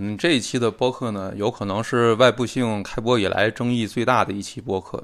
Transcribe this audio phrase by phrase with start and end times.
[0.00, 5.02] 嗯，这一期的播客呢，有可能是外部性开播以来争议最大的一期播客。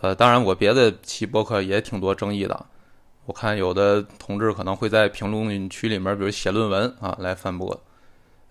[0.00, 2.66] 呃，当然我别的期播客也挺多争议的。
[3.26, 7.80] 我看有的同志可能会在评论区里面，比如写论文啊来反驳。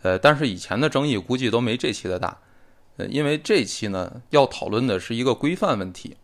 [0.02, 2.38] 呃，但是以前的争议估计都没这期的大。
[2.98, 6.16] 呃，因为这期呢要讨论的是一个规范问题。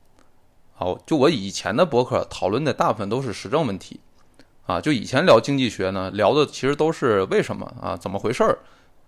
[0.73, 3.99] 好，就我以前的博客讨论的大部分都是时政问题。
[4.65, 8.57] 啊，就以前聊经济学呢，聊的其实都是为什么啊，怎么回事儿。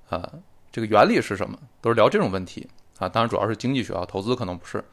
[0.10, 0.30] 啊，
[0.72, 1.58] 这个原理是什么？
[1.82, 2.68] 都是聊这种问题
[2.98, 3.08] 啊。
[3.08, 4.84] 当然，主要是经济学啊，投资可能不是。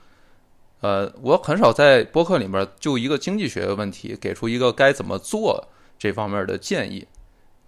[0.81, 7.07] 呃，我很少在播客里面就一个经济学的问题给出一个该怎么做这方面的建议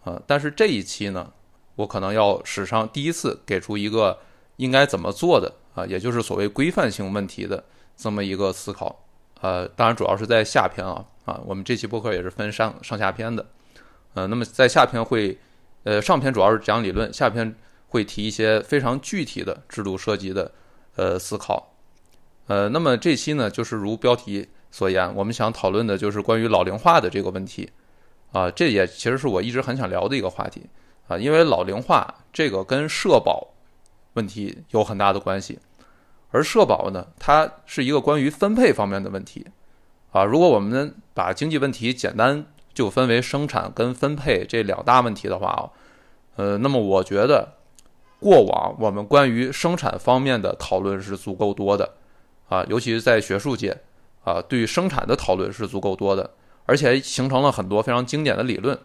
[0.04, 0.20] 啊。
[0.26, 1.32] 但是这一期呢，
[1.76, 4.18] 我可能要史上第一次给出一个
[4.56, 7.64] 应该怎么做的啊，也就是所谓规范性问题的
[7.96, 9.04] 这么一个思考。
[9.40, 13.46] 呃，当然主要是在下篇啊啊，我们这期播客也是分上上下篇的。
[14.12, 15.38] 呃，那么在下篇会。
[15.88, 17.56] 呃，上篇主要是讲理论，下篇
[17.88, 20.52] 会提一些非常具体的制度设计的
[20.96, 21.72] 呃思考。
[22.46, 27.70] 呃，那么这期呢，就是如标题所言，我们想讨论的就是关于老龄化的这个问题
[28.32, 30.66] 啊，这也其实是我一直很想聊的一个话题
[31.06, 33.48] 啊，因为老龄化这个跟社保
[34.12, 35.58] 问题有很大的关系，
[36.32, 39.46] 而社保呢，它是一个关于分配方面的问题
[40.12, 40.22] 啊。
[40.22, 42.44] 如果我们把经济问题简单
[42.78, 45.72] 就分为生产跟分配这两大问题的话。
[46.36, 47.54] 呃，那么我觉得，
[48.20, 51.94] 过往我们关于生产方面的讨论是足够多的，
[52.48, 53.76] 啊，尤其是在学术界，
[54.22, 56.30] 啊，对于生产的讨论是足够多的，
[56.66, 58.78] 而且形成了很多非常经典的理论，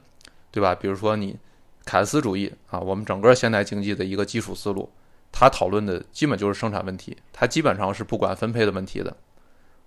[0.50, 0.74] 对吧？
[0.74, 1.38] 比如说你
[1.86, 4.90] 凯恩斯主义啊，我们整个现代经济的一个基础思路，
[5.32, 9.16] 它讨论的基本就是生产问题，它基本上是不管分配的问题的，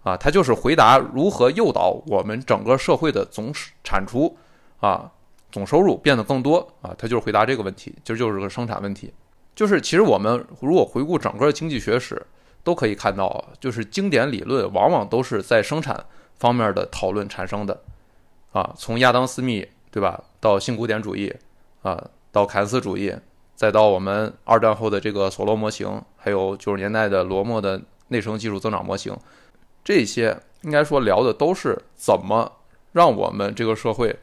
[0.07, 4.39] 啊，它就是回答如何诱导我们整个社会的总产出，
[4.79, 5.11] 啊。
[5.53, 9.11] 总收入变得更多啊，它就是回答这个问题，其实就是个生产问题。
[9.55, 12.21] 就是其实我们如果回顾整个经济学史，
[12.62, 16.05] 都可以看到，就是经典理论往往都是在生产
[16.39, 17.81] 方面的讨论产生的
[18.53, 18.75] 啊。
[18.77, 21.34] 从亚当·斯密对吧，到新古典主义
[21.81, 23.15] 啊，到凯恩斯主义，
[23.55, 29.16] 再到我们二战后的这个索罗模型，还有九十年代的罗默的内生技术增长模型，
[29.86, 32.50] 这些应该说聊的都是怎么
[32.91, 34.19] 让我们这个社会。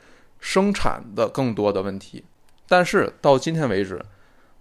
[0.45, 2.21] 生产的更多的问题，
[2.67, 4.03] 但是到今天为止，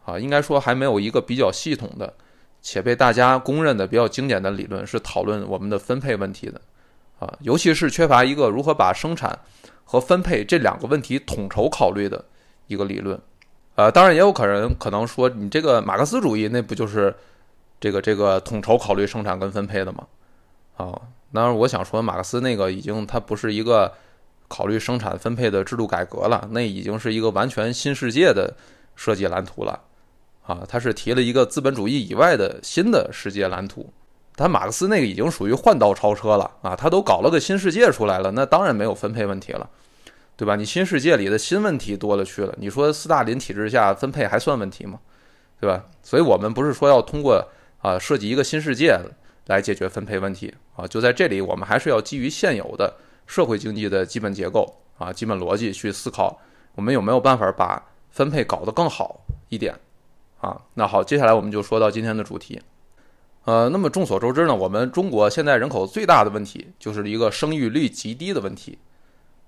[0.05, 2.15] 啊，应该说还没有一个比较系统的
[2.63, 6.61] 且被大家公认的比较经典的理论是讨论我们的分配问题的，
[7.19, 9.37] 啊，尤其是缺乏一个如何把生产
[9.83, 12.25] 和分配这两个问题统筹考虑的
[12.69, 13.21] 一个理论，
[13.75, 17.13] 呃，当然也有可能可能说你这个马克思主义那不就是
[17.81, 20.07] 这个这个统筹考虑生产跟分配的吗？
[20.77, 21.01] 啊，
[21.33, 23.93] 当然我想说马克思那个已经它不是一个。
[24.49, 28.55] 考虑生产分配的制度改革了，那已经是一个完全新世界的
[28.95, 29.81] 设计蓝图了，
[30.45, 33.91] 啊，他是提了一个资本主义以外的新的世界蓝图。
[34.37, 39.67] 但马克思那个已经属于换道超车了啊，他都搞了个新世界出来了，那当然没有分配问题了，
[40.37, 40.55] 对吧？
[40.55, 45.01] 你新世界里的新问题多了去了，你说斯大林体制下分配还算问题吗？
[45.59, 45.83] 对吧？
[46.03, 47.43] 所以我们不是说要通过
[47.81, 49.01] 啊设计一个新世界
[49.53, 52.97] 来解决分配问题啊，就在这里，我们还是要基于现有的。
[53.25, 56.39] 社会经济的基本结构啊，基本逻辑去思考，
[56.75, 57.81] 我们有没有办法把
[58.11, 59.73] 分配搞得更好一点
[60.41, 60.61] 啊？
[60.75, 62.61] 那好，接下来我们就说到今天的主题。
[63.45, 68.77] 呃，那么众所周知呢，我们中国现在人口最大的问题就是一个生育率极低的问题。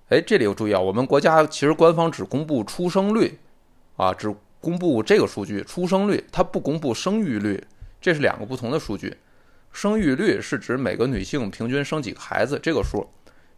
[0.09, 3.39] 哎，这里要注意啊，我们国家其实官方只公布出生率
[3.97, 7.63] 啊，只公布这个数据，出生率，它不公布生育率，
[8.01, 9.15] 这是两个不同的数据。
[9.75, 13.07] 生育率是指每个女性平均生几个孩子这个数。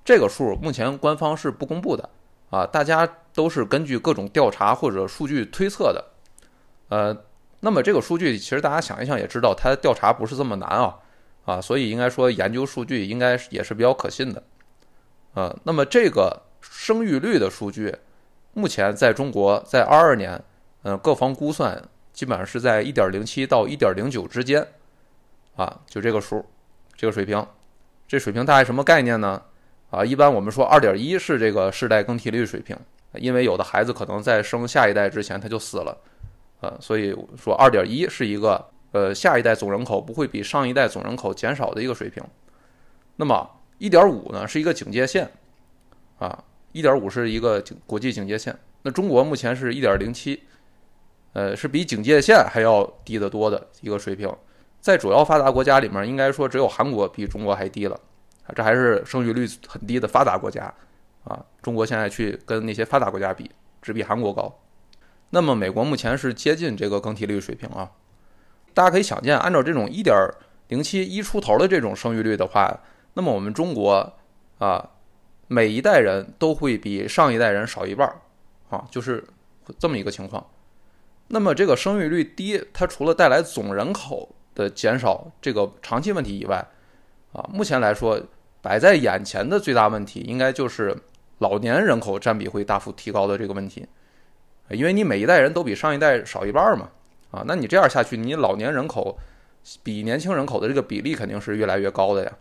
[0.03, 2.09] 这个数目前官方是不公布的
[2.49, 6.05] 啊，大家都是根据各种调查或者数据推测的。
[6.88, 7.15] 呃，
[7.60, 10.97] 那么这个数据其实大家想一想也知道，它调查不是这么难啊
[11.44, 14.43] 啊，所以应该说研究数据应该也是比较可信的。
[15.34, 17.94] 呃，那么这个生育率的数据，
[18.55, 20.43] 目前在中国在二二年，
[20.84, 21.82] 嗯，各方估算
[22.12, 24.67] 基本上是在一点零七到一点零九之间
[25.56, 26.44] 啊，就这个数，
[26.94, 27.44] 这个水平，
[28.06, 29.43] 这水平大概什么概念呢？
[29.91, 32.76] 啊，一般我们说二点一是这个世代更替率水平，
[33.14, 35.97] 因为有的孩子可能在生下一代之前他就死了，
[36.61, 38.62] 呃，所以说二点一是一个
[38.93, 42.23] 呃下一代总人口不会比上一代总人口减少的一个水平。
[43.14, 43.49] 那么
[43.79, 45.31] 一点五呢是一个警戒线，
[46.19, 48.55] 啊，一点五是一个国际警戒线。
[48.82, 50.43] 那中国目前是一点零七，
[51.32, 54.31] 呃，是比警戒线还要低得多的一个水平。
[54.87, 58.00] 在主要发达国家里面，应该说只有韩国比中国还低了。
[58.47, 60.73] 啊，这还是生育率很低的发达国家，
[61.25, 63.50] 啊，中国现在去跟那些发达国家比，
[63.83, 64.61] 只比韩国高。
[65.31, 67.91] 那么美国目前是接近这个更替率水平啊。
[68.75, 70.15] 大家可以想见，按照这种一点
[70.69, 72.73] 零七一出头的这种生育率的话，
[73.15, 74.15] 那么我们中国
[74.59, 74.88] 啊，
[75.49, 78.21] 每一代人都会比上一代人少一半儿
[78.71, 79.27] 啊，就是
[79.81, 80.47] 这么一个情况。
[81.27, 86.67] 那么这个生育率低，它除了带来总人口的减少这个长期问题以外，
[87.32, 88.20] 啊，目前来说
[88.61, 90.97] 摆在眼前的最大问题，应该就是
[91.38, 93.87] 老年人口占比会大幅提高的这个问题，
[94.70, 96.88] 因为你每一代人都比上一代少一半嘛，
[97.31, 99.17] 啊，那你这样下去，你老年人口
[99.85, 102.32] 比年轻人口的这个比例肯定是越来越高的呀，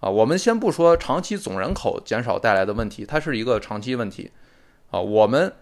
[0.00, 4.30] 啊，我们先不说长期总人口减少带来的问题，它是一个长期问题，
[4.90, 5.52] 啊，我们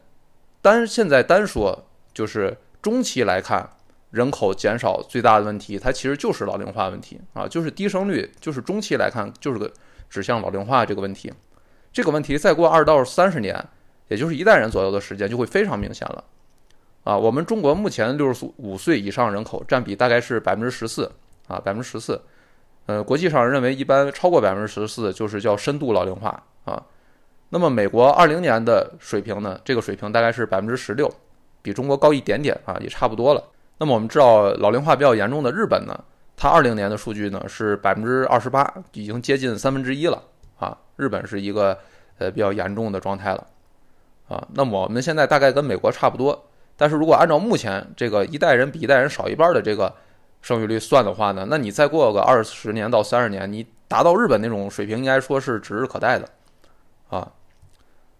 [0.61, 1.85] 单现在单说。
[2.15, 3.69] 就是中期来看，
[4.15, 9.69] 人口减少最大的问题，它其实就是老龄化问题啊，就是低生育，就是中期来看就是个
[10.09, 11.33] 指向老龄化这个问题。
[11.93, 13.53] 这个问题再过二到三十年，
[14.07, 16.23] 也就是一代人左右的时间，就会非常明显了。
[17.03, 21.11] 啊，我们中国目前六十五岁以上人口占比大概是百分之十四
[21.49, 22.21] 啊，百分之十四。
[22.87, 26.81] 呃，国际上认为一般超过百分之十四就是叫深度老龄化啊。
[27.49, 29.61] 那么美国二零年的水平呢？
[29.65, 31.13] 这个水平大概是百分之十六。
[31.63, 33.43] 比中国高一点点啊，也差不多了。
[33.79, 35.99] 那么我们知道老龄化比较严重的日本呢，
[36.37, 40.23] 它二零年的数据呢是百分之二十八，已经接近三分之一了
[40.59, 40.77] 啊。
[40.97, 41.77] 日本是一个
[42.19, 43.47] 呃比较严重的状态了
[44.29, 44.47] 啊。
[44.55, 46.45] 那么我们现在大概跟美国差不多，
[46.77, 49.93] 但是如果按照目前这个一代人比一代人少一半的这个
[50.41, 56.29] 生育率算的话呢，那你再过个二十年到三十年，你达到日本那种水平，应该说是指日可待的
[57.09, 57.33] 啊。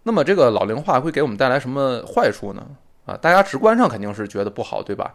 [0.03, 2.65] 那么这个老龄化会给我们带来什么坏处呢？
[3.05, 5.13] 啊，大家直观上肯定是觉得不好，对吧？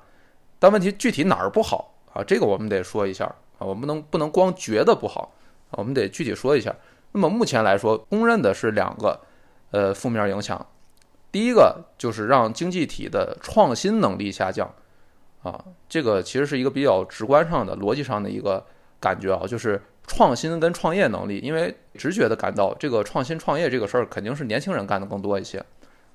[0.61, 2.23] 但问题具体哪儿不好啊？
[2.23, 3.25] 这个我们得说一下
[3.59, 5.33] 啊，我们能不能光觉得不好
[5.71, 6.73] 啊，我们得具体说一下。
[7.11, 9.19] 那么目前来说，公认的是两个
[9.73, 10.65] 呃负面影响。
[11.33, 14.73] 第一个就是让经济体的创新能力下降
[15.43, 18.65] 啊，这个其实是一个比较直观上的逻辑上的一个
[19.01, 25.65] 感觉啊，就是创新跟创业能力，因为直觉的感到这个创新创业这个事儿肯定是年轻人干的更多一些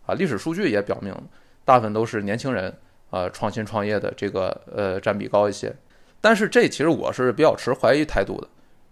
[0.05, 1.15] 啊，历史数据也表明。
[1.63, 2.77] 大部分都是年轻人，
[3.15, 5.73] 呃，创新创业的这个呃占比高一些，
[6.19, 8.47] 但是这其实我是比较持怀疑态度的，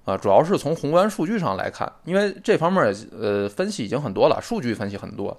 [0.06, 5.38] 啊，主要是从宏观数据上来看，因为这方面呃分析已经很多了，数据分析很多，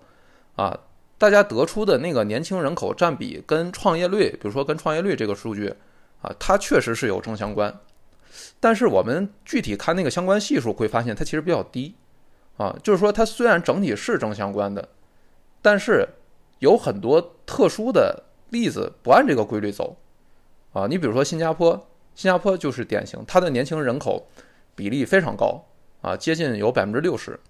[0.56, 0.78] 啊，
[1.16, 5.72] 大家得出的那个年轻人口占比跟创业率，比如说跟创业率这个数据，
[6.20, 7.74] 啊，它确实是有正相关，
[8.60, 11.94] 但是我们具体看那个相关系数会发现它其实比较低，
[12.58, 14.86] 啊，就是说它虽然整体是正相关的，
[15.62, 16.06] 但是。
[16.60, 18.22] 有很多特殊的
[18.54, 19.96] 例子不按这个规律走，
[20.72, 24.28] 啊，你比如说新加坡，新加坡就是典型，它的年轻人口
[24.76, 25.60] 比例非常高，
[26.00, 27.40] 啊，接近有百分之六十，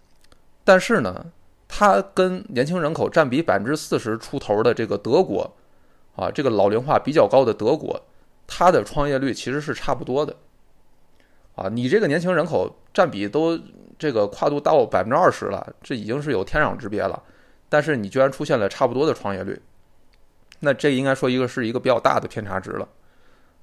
[0.64, 1.26] 但是呢，
[1.68, 5.54] 它跟年轻人口占比百分之四十出头的这个德国，
[6.16, 8.00] 啊，这个老龄化比较高的德国，
[8.46, 10.34] 它的创业率其实是差不多的，
[11.54, 13.60] 啊，你这个年轻人口占比都
[13.98, 17.22] 这个跨度到百分之二十了，这已经是有天壤之别了。
[17.68, 19.60] 但是你居然出现了差不多的创业率，
[20.64, 22.88] 那这应该说一个是一个比较大的偏差值了，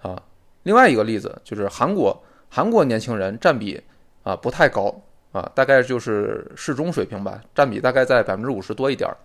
[0.03, 0.21] 啊，
[0.63, 3.81] 另外一个例子就是韩国，韩国年轻人占比
[4.23, 4.95] 啊不太高
[5.31, 9.17] 啊，大概就是适中水平吧，占比大概在百分之五十多一点儿，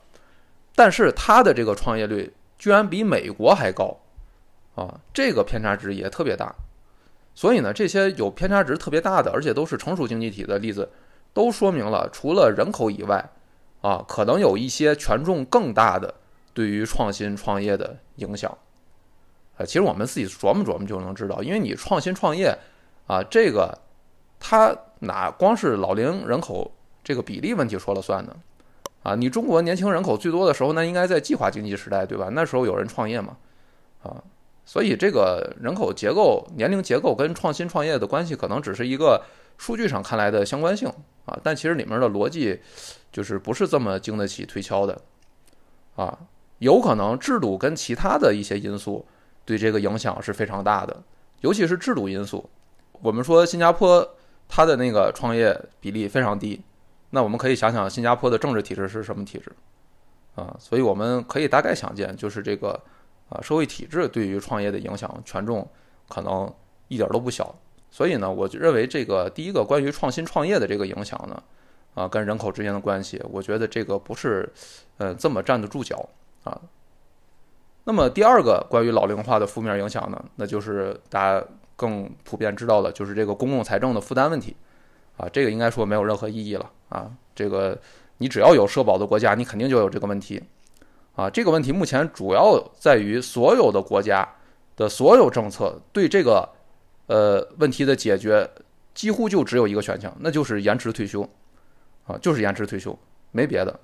[0.75, 3.97] 但是它的这个创业率居然比美国还高，
[4.75, 6.55] 啊，这个偏差值也特别大，
[7.35, 10.91] 所以呢，这些有偏差值特别大的，而且都是成熟经济体的例子，
[11.33, 13.31] 都说明了除了人口以外。
[13.83, 16.13] 啊，可能有一些权重更大的
[16.57, 18.57] 对于创新创业的影响，
[19.59, 22.57] 呃，其实我们自己琢磨琢磨就能知道，因为你创新创业
[23.07, 23.79] 啊，这个
[24.41, 26.73] 它哪光是老龄人口
[27.05, 28.35] 这个比例问题说了算呢？
[29.03, 32.31] 啊，你中国年轻人口最多的时候，那应该在计划经济时代，对吧？
[32.33, 33.37] 那时候有人创业嘛，
[34.03, 34.17] 啊，
[34.65, 39.23] 所以这个人口结构、年龄结构跟创新创业的关系，可能只是一个
[39.59, 40.89] 数据上看来的相关性
[41.27, 42.59] 啊，但其实里面的逻辑。
[43.13, 45.01] 就是不是这么经得起推敲的，
[45.95, 46.19] 啊，
[46.59, 49.07] 有可能制度跟其他的一些因素
[49.45, 51.03] 对这个影响是非常大的，
[51.41, 52.49] 尤其是制度因素。
[53.03, 54.09] 我们说新加坡
[54.49, 56.63] 它的那个创业比例非常低，
[57.11, 59.53] 那我们可以想想新加坡的政治体制是什么体制，
[60.35, 62.81] 啊，所以我们可以大概想见，就是这个
[63.29, 65.69] 啊社会体制对于创业的影响权重
[66.09, 66.53] 可能
[66.89, 67.55] 一点都不小。
[67.91, 71.43] 所以呢，我认为这个第一个关于创新创业的这个影响呢。
[71.95, 74.47] 啊，跟人口之间的关系，我觉得这个不是，
[74.99, 76.07] 呃，这么站得住脚
[76.47, 76.61] 啊。
[77.85, 81.45] 那么第二个关于老龄化的负面影响呢，那就是大家
[81.77, 84.57] 更普遍知道的，就是这个公共财政的负担问题
[85.17, 85.29] 啊。
[85.29, 87.11] 这个应该说没有任何意义了啊。
[87.35, 87.79] 这个
[88.19, 90.43] 你只要有社保的国家，你肯定就有这个问题
[91.15, 94.29] 啊，这个问题目前主要在于所有的国家
[94.75, 96.49] 的所有政策对这个
[97.07, 98.51] 呃问题的解决
[98.95, 101.23] 几乎就只有一个选项，那就是延迟退休，
[102.07, 102.99] 啊，就是延迟退休，
[103.31, 103.79] 没别的。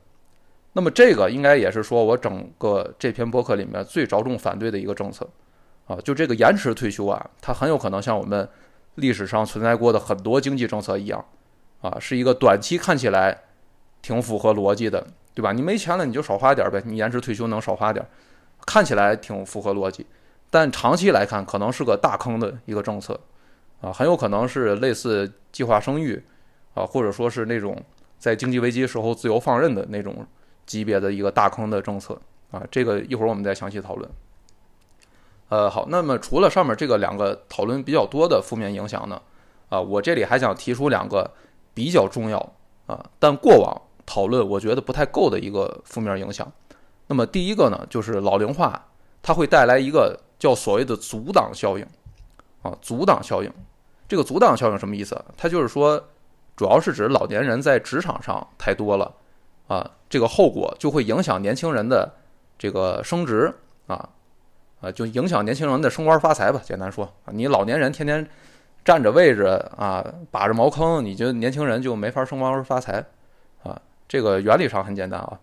[0.74, 5.28] 那么这个应该也是说我整个这篇博客里面最着重反对的一个政策，
[5.86, 8.48] 啊，就这个延迟退休啊，它很有可能像我们
[8.94, 11.22] 历史上存在过的很多经济政策一样，
[11.82, 13.38] 啊，是一个短期看起来
[14.00, 15.52] 挺符合逻辑的，对吧？
[15.52, 18.06] 你没钱了你就少花点呗，你延迟退休能少花点，
[18.64, 20.06] 看起来挺符合逻辑，
[20.48, 23.20] 但长期来看可能是个大坑的一个政策，
[23.82, 26.24] 啊，很有可能是类似计划生育，
[26.72, 27.76] 啊，或者说是那种
[28.18, 30.26] 在经济危机时候自由放任的那种。
[30.66, 32.18] 级别的一个大坑的政策
[32.50, 34.10] 啊，这个一会儿我们再详细讨论。
[35.48, 39.20] 呃，好，那么除了上面这个两个讨论比较多的负面影响呢，
[39.68, 41.30] 啊，我这里还想提出两个
[41.74, 42.38] 比较重要
[42.86, 46.50] 啊，但过往讨论我觉得不太够的一个负面影响。
[47.06, 48.82] 那么第一个呢，就是老龄化，
[49.22, 51.86] 它会带来一个叫所谓的阻挡效应
[52.62, 53.52] 啊，阻挡效应。
[54.08, 55.22] 这个阻挡效应什么意思？
[55.36, 56.02] 它就是说，
[56.56, 59.14] 主要是指老年人在职场上太多了。
[59.72, 62.12] 啊，这个后果就会影响年轻人的
[62.58, 63.50] 这个升职
[63.86, 64.06] 啊，
[64.82, 66.60] 啊，就影响年轻人的升官发财吧。
[66.62, 68.28] 简单说，你老年人天天
[68.84, 69.44] 占着位置
[69.78, 73.02] 啊，把着茅坑，你就年轻人就没法升官发财
[73.62, 73.80] 啊。
[74.06, 75.40] 这个原理上很简单啊，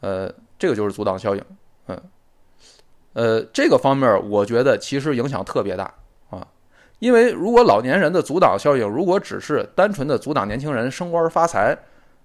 [0.00, 1.44] 呃，这个就是阻挡效应。
[1.86, 2.02] 嗯，
[3.12, 5.94] 呃，这个方面我觉得其实影响特别大
[6.30, 6.44] 啊，
[6.98, 11.78] 因为如果老年人的阻挡效应如果只是单纯的阻挡年轻人升官发财。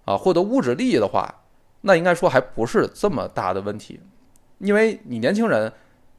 [0.06, 1.42] 啊，获得物质利益的话，
[1.82, 4.00] 那应该说还不是这么大的问题，
[4.60, 5.72] 因为你年轻人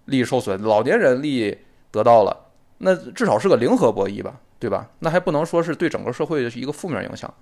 [0.07, 1.57] 利益受损，老年人利益
[1.93, 2.37] 得到了，
[2.79, 4.91] 那至少是个零和博弈吧，对吧？
[4.99, 7.33] 那还不能说是对整个社会一个负面影响。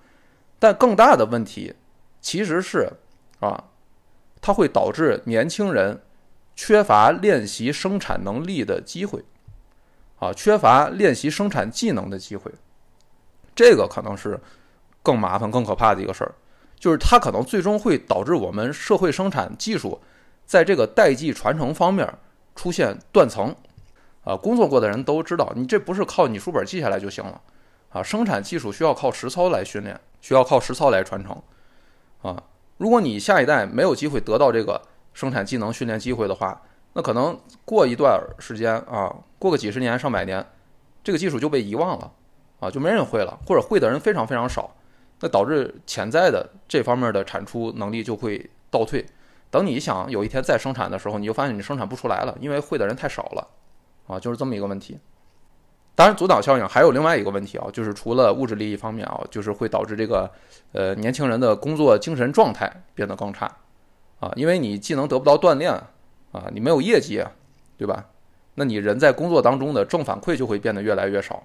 [0.59, 1.75] 但更大的问题
[2.21, 2.91] 其实是
[3.41, 3.65] 啊，
[4.41, 6.01] 它会导致年轻人
[6.55, 9.25] 缺乏练习生产能力的机会，
[10.19, 12.53] 啊，缺乏练习生产技能的机会，
[13.55, 14.39] 这个可能是。
[15.05, 16.35] 更麻烦、更可怕的一个事儿，
[16.77, 20.01] 就是它可能最终会导致我们社会生产技术
[20.45, 22.13] 在这个代际传承方面
[22.57, 23.55] 出现断层。
[24.25, 27.39] 啊，工作过的人都知道，你这不是靠你书本记下来就行了。
[27.91, 31.37] 啊，生产技术需要靠实操来训练，需要靠实操来传承。
[32.23, 32.43] 啊，
[32.79, 34.81] 如果你下一代没有机会得到这个
[35.13, 36.63] 生产技能训练机会的话，
[36.95, 40.43] 那可能过一段时间啊，过个几十年、上百年，
[41.03, 42.11] 这个技术就被遗忘了，
[42.61, 44.75] 啊，就没人会了，或者会的人非常非常少。
[45.21, 49.05] 那导致潜在的这方面的产出能力就会倒退。
[49.51, 53.49] 等你想有一天再生产的时候，你就发现你生产不出来了，因为会的人太少了，
[54.07, 54.99] 啊，就是这么一个问题。
[55.95, 60.29] 当然，阻挡效应还有另外一个问题啊，就是除了物质利益方面啊，就是会导致这个
[60.73, 63.47] 呃年轻人的工作精神状态变得更差，
[64.19, 65.73] 啊，因为你技能得不到锻炼
[66.33, 67.31] 啊，你没有业绩啊，
[67.79, 68.05] 对吧？
[68.57, 71.45] 那你人在工作当中的正反馈就会变得越来越少。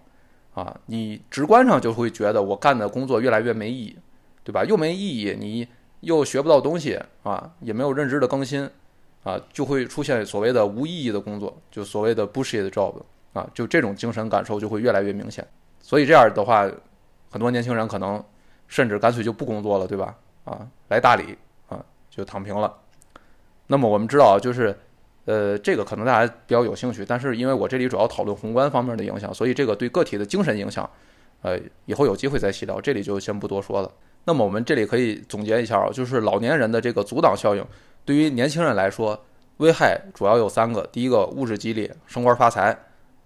[0.60, 3.98] 啊，你直观上就会觉得我干的工作越来越没意义，
[4.44, 4.62] 对吧？
[4.66, 5.66] 又没意义，你
[6.02, 8.70] 又学不到东西啊，也没有认知的更新，
[9.24, 12.94] 啊，就会出现所谓的无意义的工作，就所谓的 bullshit job
[13.32, 15.48] 啊，就这种精神感受就会越来越明显。
[15.80, 16.70] 所以这样的话，
[17.32, 18.22] 很多年轻人可能
[18.68, 20.14] 甚至干脆就不工作了，对吧？
[20.44, 21.38] 啊，来大理
[21.70, 22.76] 啊，就躺平了。
[23.68, 24.78] 那么我们知道，就是。
[25.30, 30.90] 呃，这个可能大家比较有兴趣，但是因为我这里主要讨论宏观方面的影响，所以这个对个体的精神影响，
[31.44, 31.56] 呃，
[31.86, 33.92] 以后有机会再细聊，这里就先不多说了。
[34.26, 37.64] 那么我们这里可以总结一下啊，就是老年人的这个阻挡效应，
[38.04, 39.24] 对于年轻人来说，
[39.58, 42.76] 危害主要有三个：第一个，物质激励，升官发财，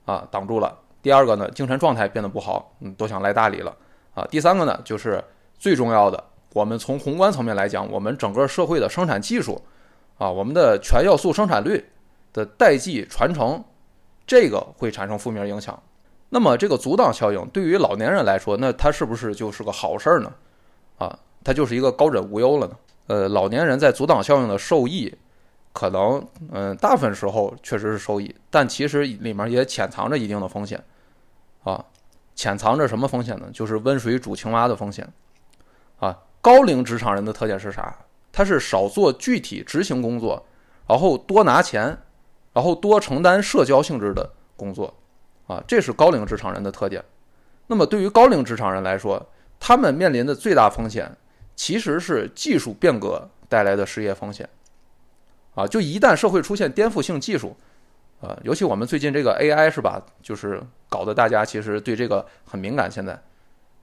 [0.03, 0.67] 啊，挡住了；
[1.01, 3.74] 第二个呢，精神状态变得不好，嗯，都想来大理了，
[4.13, 5.24] 啊；第三个呢，就是
[5.57, 9.62] 最重要的，我们从宏观层面来讲，我们整个社会的生产技术，
[10.17, 11.81] 啊，我们的全要素生产率。
[12.33, 13.63] 的代际传承，
[14.27, 15.81] 这个会产生负面影响。
[16.29, 20.33] 那么，这个阻挡效应对于老年人来说，那它是不是就是个好事儿呢？
[20.97, 22.75] 啊，它就是一个高枕无忧了呢？
[23.05, 25.13] 呃，老年人在阻挡效应的受益，
[25.73, 30.83] 可能嗯，大部分时候确实是受益，但其实里面也潜藏着一定的风险。
[31.63, 31.85] 啊，
[32.33, 33.47] 潜藏着什么风险呢？
[33.53, 35.07] 就是温水煮青蛙的风险。
[35.99, 37.95] 啊，高龄职场人的特点是啥？
[38.31, 40.43] 他是少做具体执行工作，
[40.87, 41.95] 然后多拿钱。
[42.53, 44.93] 然后多承担社交性质的工作，
[45.48, 47.03] 啊，这是高龄职场人的特点。
[47.67, 49.25] 那么对于高龄职场人来说，
[49.60, 51.10] 他们面临的最大风险
[51.55, 54.48] 其实是技术变革带来的失业风险，
[55.55, 57.55] 啊，就一旦社会出现颠覆性技术，
[58.22, 62.91] 啊，尤其我们最近这个 AI 是吧，就是搞得大家其实对这个很敏感。
[62.91, 63.19] 现在，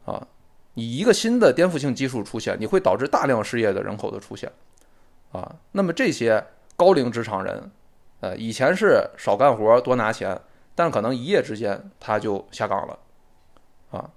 [0.05, 0.27] 啊，
[0.75, 4.53] 你一个新的颠覆性技术出现，你会导致大量失业的人口的出现，
[5.33, 5.57] 啊。
[5.73, 6.45] 那么这些
[6.77, 7.71] 高龄职场人，
[8.21, 10.39] 呃，以前是少干活多拿钱，
[10.75, 12.99] 但可能一夜之间他就下岗了，
[13.91, 14.11] 啊。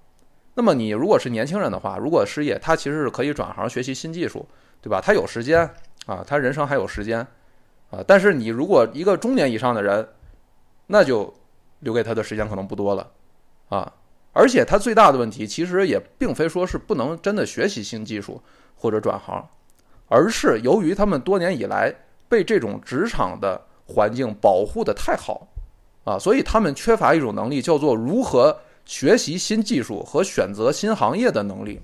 [0.54, 4.46] 那么你如果是年轻人的话，如果失业，他其实是可以转行学习新技术，
[4.80, 5.00] 对吧？
[5.00, 5.68] 他有时间
[6.06, 7.26] 啊，他人生还有时间
[7.90, 7.98] 啊。
[8.06, 10.06] 但是你如果一个中年以上的人，
[10.86, 11.32] 那就
[11.80, 13.10] 留给他的时间可能不多了
[13.68, 13.92] 啊。
[14.32, 18.40] 而且他最大的问题，其实也并非说是不能真的学习新技术
[18.76, 19.48] 或者转行，
[20.08, 21.92] 而是由于他们多年以来
[22.28, 25.46] 被这种职场的环境保护的太好
[26.04, 28.56] 啊，所以他们缺乏一种能力，叫做如何。
[28.86, 31.80] 学习新技术和选择新行业的能力，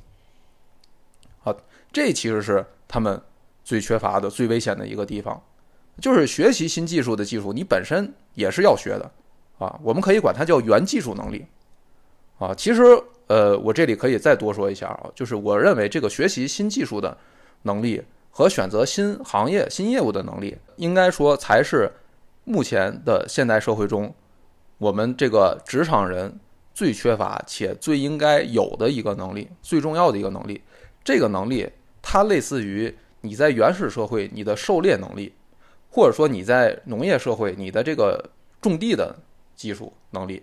[1.43, 1.57] 啊，
[1.91, 3.19] 这其实是他们
[3.65, 5.43] 最缺乏的、最危险的一个地方。
[5.99, 9.11] 就是学习新技术的技术，你本身也是要学的，
[9.59, 11.43] 啊，我们可以管它叫原技术能力，
[12.39, 12.83] 啊，其实，
[13.29, 17.17] 呃，我这里可以再多说一下啊，就是我认为这个学习新技术的
[17.63, 21.93] 能力和选择新行业、新业务的能力，应该说才是
[22.45, 24.15] 目前的现代社会中
[24.79, 26.39] 我们这个职场人。
[26.73, 30.63] 最缺乏且最应该有的一个能力，最重要的一个能力，
[31.05, 31.69] 这个能力
[32.01, 35.35] 它类似于你在原始社会你的狩猎能力，
[35.91, 38.31] 或者说你在农业社会你的这个
[38.63, 39.15] 种地的
[39.55, 40.43] 技术能力，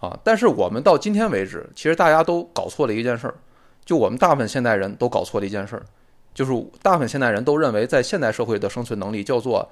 [0.00, 3.34] 啊，但是我们到今天为止，其实大家都搞错了一件事儿，
[3.82, 5.86] 就我们大部分现代人都搞错了一件事儿，
[6.34, 9.66] 就是大部分现代人都认为在现代社会的生存能力叫做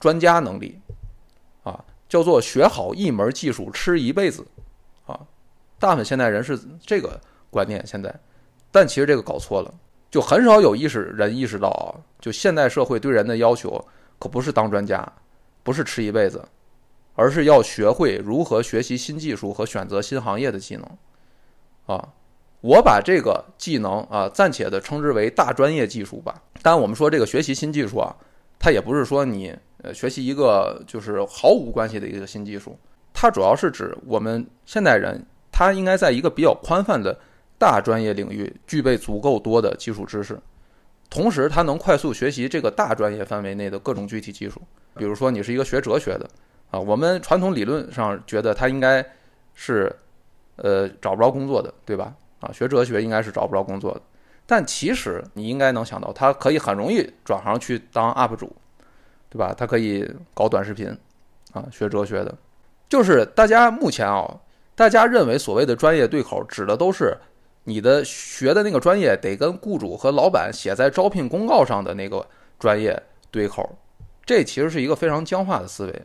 [0.00, 0.78] 专家能力，
[1.62, 4.44] 啊，叫做学好一门技术吃一辈子。
[5.06, 5.18] 啊，
[5.78, 7.18] 大部分现代人是这个
[7.50, 8.14] 观念现在，
[8.70, 9.72] 但其实这个搞错了，
[10.10, 13.82] 就很少有意识人意识到啊，就现代社会对人的要求
[14.18, 15.10] 可不是当专家，
[15.62, 16.44] 不是吃一辈子，
[17.14, 20.84] 而是要学会如何学习新技术和选择新行业的技能。
[21.86, 22.08] 啊，
[22.60, 26.42] 我把这个技能啊暂且的称之为大专业技术吧。
[26.62, 28.14] 当然，我们说这个学习新技术啊，
[28.58, 32.76] 它也不是说你呃学习一个就是毫无关系的一个新技术。
[33.14, 37.18] 它主要是指我们现代人，他应该在一个比较宽泛的
[37.58, 40.38] 大专业领域具备足够多的基础知识，
[41.10, 44.60] 同时他能快速学习这个大专业范围内的各种具体技术。
[44.94, 46.28] 比如说，你是一个学哲学的
[46.70, 49.04] 啊，我们传统理论上觉得他应该
[49.54, 49.94] 是
[50.56, 52.14] 呃找不着工作的，对吧？
[52.40, 54.00] 啊，学哲学应该是找不着工作的，
[54.46, 58.54] 但其实你应该能想到，他可以很容易转行去当 UP 主，
[59.28, 59.54] 对吧？
[59.56, 60.88] 他可以搞短视频
[61.52, 62.34] 啊，学哲学的。
[62.88, 64.40] 就是大家目前啊，
[64.74, 67.16] 大家认为所谓的专业对口，指的都是
[67.64, 72.26] 你的学的那个专业得跟雇主和老板写在招聘公告上的那个
[72.58, 73.76] 专业对口。
[74.24, 76.02] 这其实是一个非常僵化的思维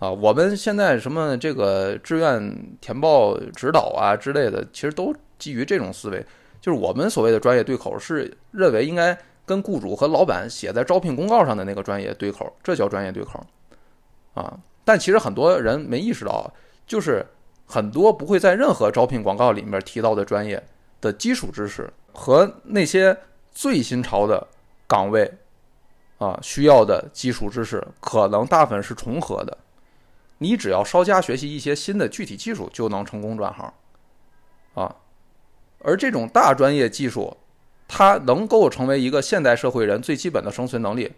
[0.00, 0.10] 啊！
[0.10, 6.24] 我们现在什么这个志愿填报指导啊之类的，其实都基于这种思维。
[6.60, 13.44] 就是我们所谓的专业对口，是认为应该跟雇主和老板写在招聘公告上的那个专业对口，这叫专业对口
[14.34, 14.56] 啊。
[14.84, 16.52] 但其实很多人没意识到，
[16.86, 17.24] 就是
[17.66, 20.62] 很多不会在任何招聘广告里面提到的专业
[21.00, 23.16] 的基础知识和那些
[23.52, 24.46] 最新潮的
[24.86, 25.32] 岗位
[26.18, 29.56] 啊需要的基础知识，可能大部分是重合的。
[30.36, 33.72] 你只要稍加学习一些新的具体技术，就能成功转行
[34.74, 34.94] 啊。
[35.80, 37.36] 而这种大专业技术，
[37.88, 41.12] 它能够成为一个现代社会人最基本的生存能力。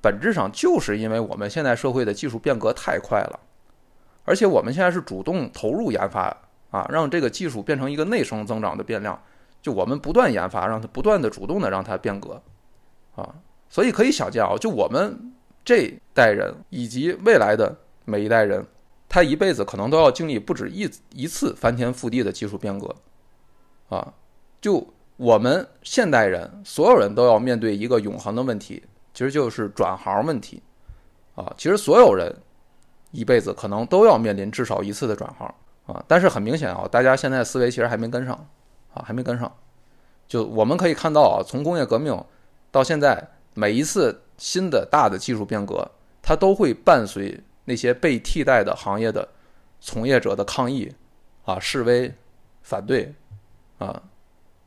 [0.00, 3.40] 本质上就是因为我们现代社会的技术变革太快了，
[4.24, 6.36] 而且我们现在是主动投入研发
[6.70, 9.20] 啊，让这个技术变成一个内生增长的变量，
[9.60, 12.40] 就我们不断研发，让它不断的主动的让它变革
[13.16, 13.34] 啊，
[13.68, 15.32] 所以可以想见啊，就我们
[15.64, 18.64] 这代人以及未来的每一代人，
[19.08, 22.94] 他一辈子可能都要经历不止一一次翻天覆地的技术变革
[23.88, 24.12] 啊，
[24.60, 28.82] 就我们现代人所有人都要面对一个永恒的问题。
[29.14, 30.62] 其实就是转行问题，
[31.34, 32.32] 啊，其实所有人
[33.10, 35.52] 一辈子可能都要面临至少一次的转行
[35.86, 36.04] 啊。
[36.06, 38.48] 但是很明显啊，大家现在思维其实还没跟上
[38.94, 39.52] 啊，还没跟上。
[40.28, 42.16] 就我们可以看到啊，从工业革命
[42.70, 45.90] 到现在，每一次新的大的技术变革，
[46.22, 49.26] 它都会伴随那些被替代的行业的
[49.80, 50.94] 从业者的抗议
[51.44, 52.14] 啊、示威、
[52.62, 53.12] 反对
[53.78, 54.02] 啊。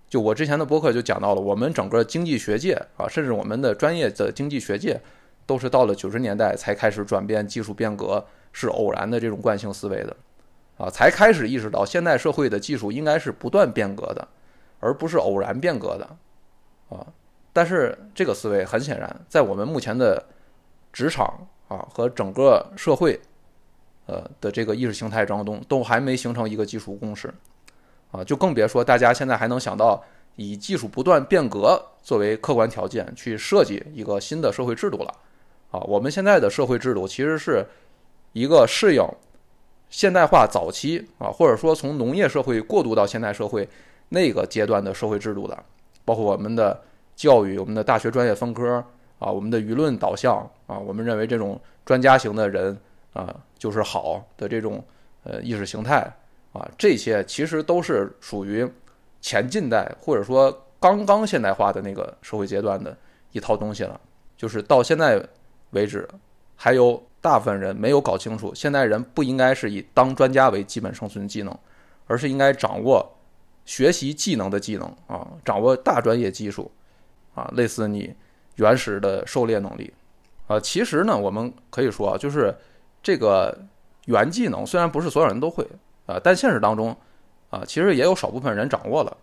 [0.10, 5.00] 就我之前的播客就讲到了，我们整个经济学界啊，甚至我们的专业的经济学界，
[5.46, 10.14] 都是到了九十年代才开始转变，技术变革是偶然的这种惯性思维的，
[10.78, 14.28] 啊，才开始意识到现代社会的技术应该是不断变革的，
[14.82, 16.18] 而不是偶然变革的，
[16.90, 17.08] 啊，
[17.54, 20.22] 但是这个思维很显然，在我们目前的
[20.92, 23.18] 职场啊和整个社会，
[24.08, 27.34] 呃的这个意识形态当中，都还没形成一个技术共识。
[28.12, 30.04] 啊，就更别说大家现在还能想到
[30.36, 35.14] 以技术不断变革作为客观条件去设计一个新的社会制度了。
[35.72, 37.66] 啊，我们现在的社会制度其实是
[38.34, 39.04] 一个适应
[39.90, 43.68] 现代化早期啊，或者说从农业社会过渡到现代社会
[44.10, 45.64] 那个阶段的社会制度的，
[46.04, 46.82] 包括我们的
[47.16, 48.84] 教育、我们的大学专业分科
[49.20, 52.78] 啊、我们的舆论导向啊，我们认为这种专家型的人
[53.14, 54.84] 啊就是好的这种
[55.24, 56.12] 呃意识形态
[56.54, 58.68] 啊，这些其实都是属于
[59.20, 62.98] 前近代或者说刚刚现代化的那个社会阶段的
[63.32, 64.00] 一套东西了，
[64.38, 65.24] 就是到现在。
[65.74, 66.06] 为止，
[66.58, 71.60] 还有大部分人没有搞清楚，现代人不应该是以当专家为基本生存技能，
[72.08, 73.10] 而是应该掌握
[73.64, 76.70] 学习技能的技能啊，掌握大专业技术
[77.34, 78.14] 啊，类似你
[78.58, 79.94] 原始的狩猎能力
[80.48, 80.60] 啊。
[80.60, 82.54] 其实呢，我们可以说啊，就是
[83.02, 83.58] 这个
[84.08, 85.66] 原技能虽然不是所有人都会
[86.12, 86.96] 啊，但现实当中
[87.50, 89.18] 啊，其实也有少部分人掌握了。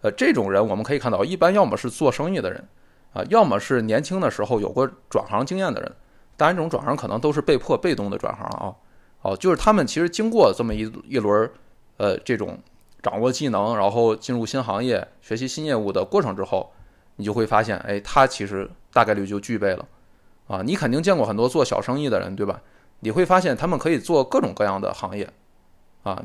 [0.00, 2.66] 呃，这种人我们可以看到，一般要么是做生意的人。
[3.12, 5.92] 啊，要么是年轻的时候有过转行经验的人，
[6.34, 8.74] 当然这种转行可能都是被迫、被动的转行啊。
[9.20, 11.50] 哦，就是他们其实经过这么一一轮，
[11.98, 12.58] 呃，这种
[13.02, 16.72] 掌握技能，然后进入新行业、学习新业务的过程之后，
[17.16, 19.86] 你就会发现，哎，他其实大概率就具备了。
[20.46, 22.60] 啊，你肯定见过很多做小生意的人，对吧？
[23.00, 25.28] 你会发现他们可以做各种各样的行业，
[26.02, 26.22] 啊，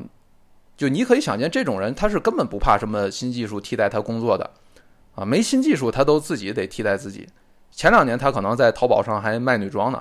[0.76, 4.50] 就你可以想见，这种人他是根本不怕什么新技术替代他工作的。
[5.14, 7.28] 啊，没新技术，他都自己得替代自己。
[7.72, 10.00] 前两年他可能在淘宝上还卖女装呢，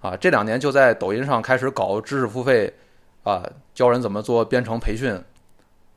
[0.00, 2.72] 啊，这两年就在抖音上开始搞知识付费，
[3.24, 5.22] 啊，教人怎么做编程培训，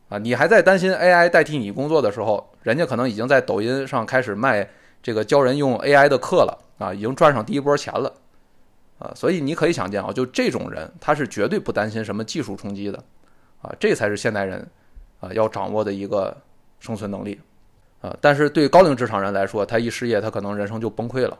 [0.09, 4.67] 啊，你还在担心 AI 代替你工作的时候，人家可能已经在抖音上开始卖
[5.01, 8.13] 这个教人用 AI 的课了，啊，已经赚上第一波钱了，
[8.99, 13.01] 啊，所以你可以想见啊，就这种人，他是绝对不担心什么技术冲击的，
[13.67, 14.65] 啊，这才是现代人，
[15.19, 16.35] 啊，要掌握的一个
[16.79, 17.37] 生存能力。
[17.99, 21.37] 啊，但是对高龄职场人来说，他一失业，他可能人生就崩溃了。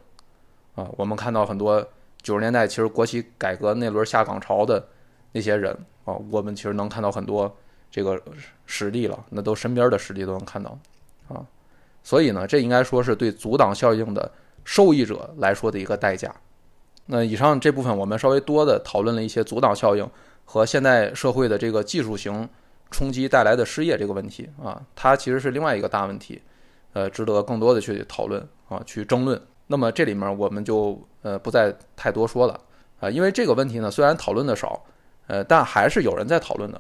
[0.75, 1.87] 啊，我们看到很多
[2.21, 4.83] 九十年代其实国企改革那轮下岗潮的
[5.31, 5.71] 那些人
[6.03, 7.55] 啊，我们其实能看到很多
[7.89, 8.19] 这个
[8.65, 10.77] 实例了，那都身边的实例都能看到。
[11.29, 11.45] 啊，
[12.03, 14.29] 所以呢，这应该说是对阻挡效应的
[14.65, 16.33] 受益者来说的一个代价。
[17.05, 20.09] 那以上这部分我们稍微多的讨论了一些阻挡效应
[20.47, 22.49] 和现代社会的这个技术型。
[22.89, 26.41] 冲击带来的失业这个问题啊，它其实是另外一个大问题，
[26.93, 29.41] 呃，值得更多的去讨论啊，去争论。
[29.67, 32.57] 那么这里面我们就呃不再太多说了
[33.01, 34.81] 啊，因为这个问题呢虽然讨论的少，
[35.27, 36.77] 呃，但还是有人在讨论的。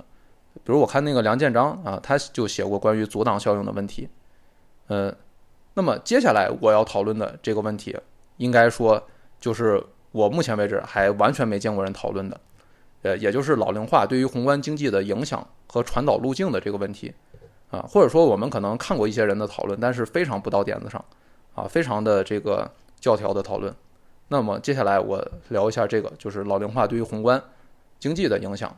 [0.63, 4.07] 比如我看那个梁建章啊，他就写过关于阻挡效应的问题。
[4.87, 5.13] 呃，
[5.73, 7.93] 那么接下来我要讨论的这个问题，
[8.37, 9.05] 应该说
[9.41, 12.39] 就是我目前为止还完全没见过人讨论的，
[13.07, 15.47] 呃，也就是老龄化对于宏观经济的影响。
[15.69, 17.13] 和传导路径的这个问题，
[17.69, 21.03] 啊，或者说我们可能看过一些人的讨论，但是非常不到点子上，
[21.55, 23.75] 啊，非常的这个教条的讨论。
[24.29, 27.39] 那么接下来我聊一下这个，就是老龄化对于宏观
[27.99, 28.73] 经济的影响。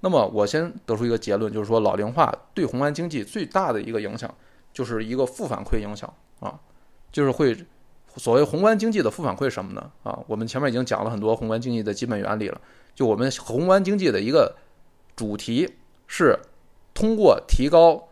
[0.00, 4.34] 那么我先得出一个结论，就是说老龄化对宏观经济最大的一个影响，
[4.72, 6.58] 就是一个负反馈影响啊，
[7.12, 7.54] 就是会
[8.16, 9.90] 所谓宏观经济的负反馈什么呢？
[10.02, 12.60] 啊，我们前面已经讲了很多宏观经济的基本原理了，
[12.94, 14.56] 就我们宏观经济的一个
[15.14, 15.74] 主题。
[16.14, 16.38] 是
[16.92, 18.06] 通过提高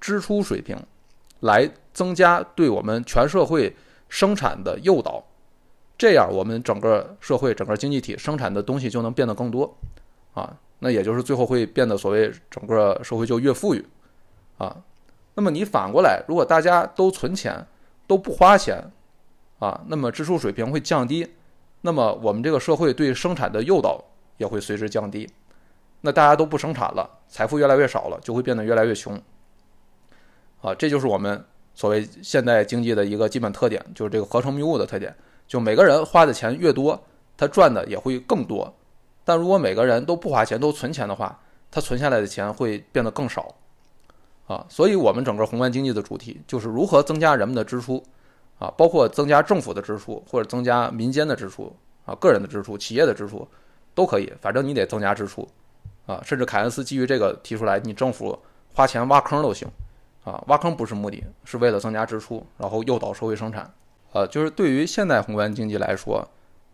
[0.00, 0.76] 支出水平
[1.38, 3.76] 来增加对我们全社会
[4.08, 5.22] 生产的诱导，
[5.96, 9.72] 这样我们整个社会、整个经济体生产的东西就能变得更多，
[10.34, 13.86] 啊，那也就是最后会变得所谓整个社会就越富裕，
[14.58, 14.76] 啊，
[15.34, 17.64] 那么你反过来，如果大家都存钱
[18.08, 18.82] 都不花钱，
[19.60, 21.26] 啊，那么支出水平会降低，
[21.82, 24.02] 那么我们这个社会对生产的诱导
[24.38, 25.30] 也会随之降低。
[26.00, 29.14] 那大家都不生产了，财富越来越少了，就会变得越来越穷。
[30.62, 31.44] 啊，这就是我们
[31.74, 35.14] 所谓现代经济的一个基本特点，就是这个合成谬误的特点。
[35.46, 36.98] 就每个人花的钱越多，
[37.36, 38.74] 他赚的也会更多。
[39.24, 41.38] 但如果每个人都不花钱，都存钱的话，
[41.70, 43.54] 他存下来的钱会变得更少。
[44.46, 48.02] 啊，所以我们整个宏观经济的主题就是如何增加人们的支出，
[48.60, 53.48] 啊，包括增加政府的支出或者增加民间的支出，啊，个人的支出、企业的支出
[53.96, 55.48] 都可以，反正你得增加支出。
[56.06, 58.36] 啊，甚至凯恩斯基于这个提出来，你政府
[58.74, 59.68] 花钱挖坑都行，
[60.24, 63.72] 啊，挖坑不是目的，是为了增加支出，然后诱导社会生产。
[64.12, 66.28] 呃，就是对于现代宏观经济来说，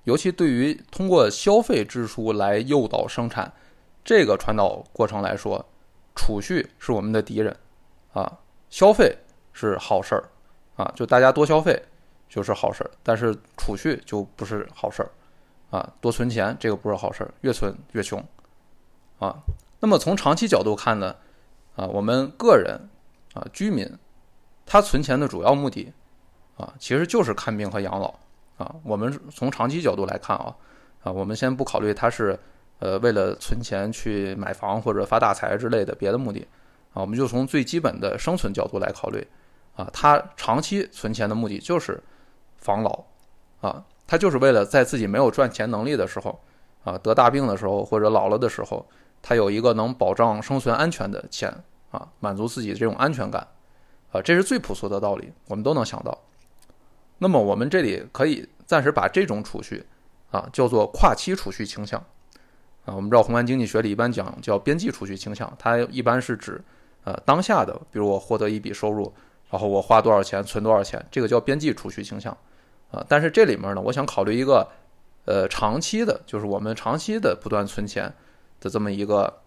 [0.05, 3.53] 尤其对于通过消费支出来诱导生产
[4.03, 5.63] 这个传导过程来说，
[6.15, 7.55] 储蓄是我们的敌人，
[8.15, 8.39] 啊，
[8.71, 9.15] 消费
[9.53, 10.25] 是好事儿，
[10.77, 11.83] 啊，就大家多消费
[12.29, 15.11] 就是好事儿，但是储蓄就不是好事儿，
[15.71, 18.23] 啊，多存钱这个不是好事儿，越存越穷。
[19.19, 19.35] 啊，
[19.81, 21.17] 那么从长期角度看呢，
[21.75, 22.79] 啊，我们个人
[23.33, 23.91] 啊，居民
[24.67, 25.91] 他存钱的主要目的
[26.59, 28.15] 啊，其实就是看病和养老
[28.59, 28.75] 啊。
[28.83, 30.55] 我们从长期角度来看啊，
[31.03, 32.39] 啊，我们先不考虑他是
[32.79, 36.47] 呃为了存钱去买房或者发大财之类的别的目的
[36.93, 39.27] 啊，我们就从最基本的生存角度来考虑
[39.77, 42.03] 啊，他长期存钱的目的就是
[42.57, 43.05] 防老
[43.61, 46.41] 啊，他就是为了在自己没有赚钱能力的时候
[46.83, 48.85] 啊，得大病的时候或者老了的时候，
[49.23, 51.55] 他有一个能保障生存安全的钱
[51.91, 53.47] 啊，满足自己这种安全感。
[54.13, 56.17] 啊，这是最朴素的道理，我们都能想到。
[57.19, 59.85] 那么我们这里可以暂时把这种储蓄
[60.31, 61.99] 啊叫做跨期储蓄倾向
[62.85, 62.95] 啊。
[62.95, 66.63] 我们知道宏观经济学里一般讲叫边际储蓄倾向，它一般是指
[67.03, 69.13] 呃当下的，比如我获得一笔收入，
[69.51, 72.37] 然后我花多少钱存多少钱，这个叫边际储蓄倾向
[72.91, 73.05] 啊。
[73.09, 74.69] 但是这里面呢，我想考虑一个
[75.25, 78.13] 呃长期的，就是我们长期的不断存钱
[78.61, 79.41] 的这么一个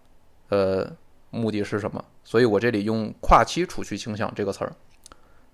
[0.48, 0.90] 呃。
[1.32, 2.04] 目的是什么？
[2.24, 4.72] 所以我这里用跨期储蓄倾向这个词儿，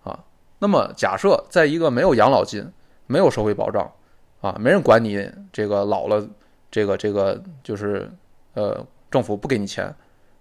[0.03, 0.25] 啊，
[0.59, 2.67] 那么假设在一个没有养老金、
[3.07, 3.93] 没有社会保障，
[4.41, 6.27] 啊，没人管你这个老了，
[6.71, 8.11] 这个这个就是
[8.55, 9.95] 呃，政府不给你钱，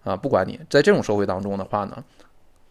[0.06, 2.02] 啊，不管你在这种社会当中的话呢，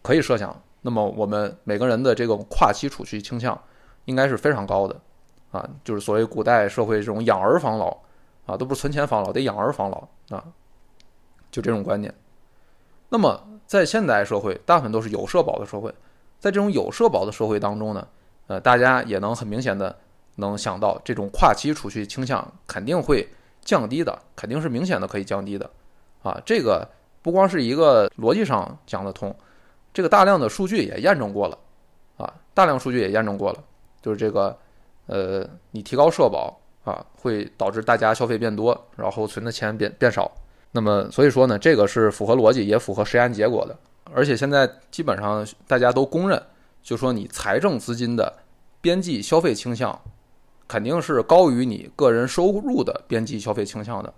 [0.00, 3.58] 可以设想，那么我们每个人的这个跨期储蓄倾向
[4.04, 5.00] 应该是非常高的，
[5.50, 7.96] 啊，就是所谓古代社会这种养儿防老，
[8.44, 10.44] 啊，都不是存钱防老，得养儿防老，啊，
[11.50, 12.12] 就这种观念。
[13.08, 15.90] 那么，在现代社会，大部分都是有社保的社会，
[16.38, 18.06] 在这种有社保的社会当中呢，
[18.48, 19.96] 呃，大家也能很明显的
[20.36, 23.26] 能想到，这种跨期储蓄倾向肯定会
[23.62, 25.70] 降低的，肯定是明显的可以降低的，
[26.22, 26.86] 啊，这个
[27.22, 29.34] 不光是一个逻辑上讲得通，
[29.94, 31.56] 这个大量的数据也验证过了，
[32.16, 33.64] 啊，大量数据也验证过了，
[34.02, 34.58] 就是这个，
[35.06, 40.30] 呃，你提高社保啊，会导致大家消费变多，然后存的钱变变少。
[40.72, 43.78] 那么，所以说呢，这个是符合逻辑，也符合实验结果的。
[44.12, 46.42] 而且现在基本上大家都公认，
[46.82, 48.30] 就说你财政资金的
[48.80, 49.96] 边际消费倾向，
[50.66, 54.12] 肯定是高于你个人收入的边际消费倾向的。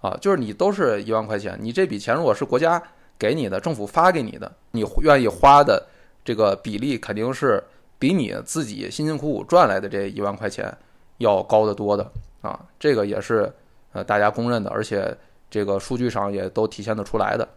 [0.00, 2.80] 啊，就是你都是一万块钱，你这笔钱如果是国家
[3.18, 5.86] 给你的，政府发给你的，你愿意花的
[6.24, 7.62] 这个比例，肯定是
[7.98, 10.76] 比你自己辛辛苦苦赚来的这一万块钱
[11.18, 12.10] 要高得多的。
[12.42, 13.52] 啊，这个也是
[13.92, 15.16] 呃大家公认的，而且。
[15.48, 17.48] 这个数据上也都体现得出来的，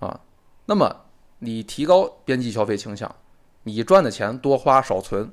[0.00, 0.20] 啊，
[0.66, 0.94] 那么
[1.38, 3.14] 你提高边际消费倾向，
[3.62, 5.30] 你赚的钱多花少存，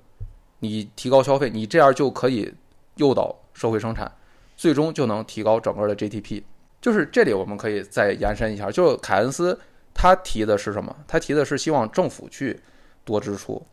[0.59, 2.53] 你提高消费，你这样就可以
[2.97, 4.09] 诱导社会生产，
[4.55, 6.43] 最终就能提高整个的 GDP。
[6.81, 9.57] 就是这里我们可以再延伸一下，就凯恩斯
[9.93, 10.93] 他提的是什么？
[11.07, 12.59] 他提的是希望政府去
[13.05, 13.63] 多支出，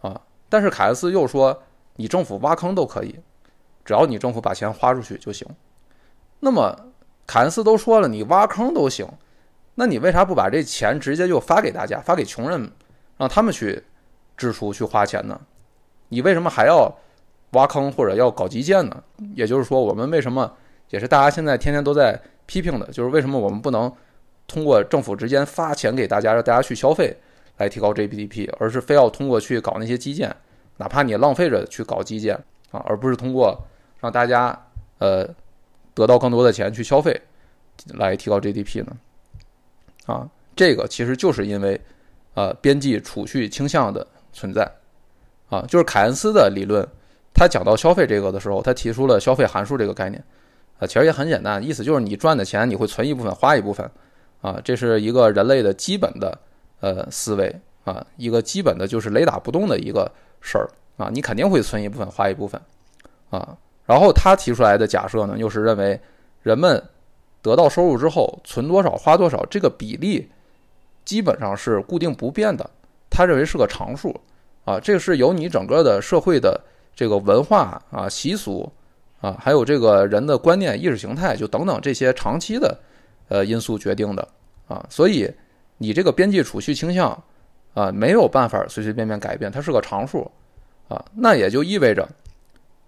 [0.00, 1.62] 啊，但是凯恩斯又说
[1.94, 3.20] 你政府挖坑都可以，
[3.84, 5.46] 只要你政府把钱花出去就行。
[6.40, 6.92] 那么
[7.26, 9.06] 凯恩斯都说了，你挖坑都行，
[9.76, 12.70] 那你为啥不把这钱直接就发给大家，发给穷人，
[13.16, 13.84] 让他们去
[14.36, 15.40] 支出去花钱呢？
[16.08, 16.96] 你为什么还要
[17.52, 19.02] 挖坑或者要搞基建呢？
[19.34, 20.56] 也就是说，我们为什么
[20.90, 23.92] 也是大家现在天天都在批评的，就是为什么我们不能
[24.46, 27.16] 通过政府直接发钱给大家，让大家去消费
[27.58, 30.34] 来提高 GDP，而是非要通过去搞那些基建，
[30.76, 32.34] 哪怕你浪费着去搞基建
[32.70, 33.58] 啊，而不是通过
[34.00, 34.66] 让大家
[34.98, 35.28] 呃。
[35.96, 37.18] 得到更多的钱去消费，
[37.94, 38.94] 来提高 GDP 呢？
[40.04, 41.80] 啊，这个其实就是因为，
[42.34, 44.70] 呃，边际储蓄倾向的存在，
[45.48, 46.86] 啊，就是凯恩斯的理论，
[47.32, 50.22] 他讲到消费这个的时候，他提出了消费函数这个概念，
[50.78, 53.90] 啊，其实也很简单，意思就是你赚的钱你会存一部分花一部分，
[54.40, 56.38] 啊，这是一个人类的基本的
[56.80, 60.10] 呃思维啊，一个基本的就是雷打不动的一个
[60.40, 62.60] 事儿啊，你肯定会存一部分花一部分，
[63.30, 63.56] 啊。
[63.86, 66.00] 然后他提出来的假设呢，又是认为
[66.42, 66.82] 人们
[67.40, 70.28] 得到收入之后存多少花多少这个比例
[71.04, 72.68] 基本上是固定不变的。
[73.08, 74.20] 他认为是个常数
[74.64, 76.60] 啊，这是由你整个的社会的
[76.96, 78.70] 这个文化啊、习俗
[79.20, 82.78] 啊，还有这个人的观念、意识形态，就等等这些长期的
[83.28, 84.28] 呃因素决定的
[84.68, 84.84] 啊。
[84.90, 85.30] 所以
[85.78, 87.10] 你这个边际储蓄倾向
[87.74, 90.30] 啊没有办法随随便便改变，它是个常数
[90.88, 91.04] 啊。
[91.14, 92.08] 那也就意味着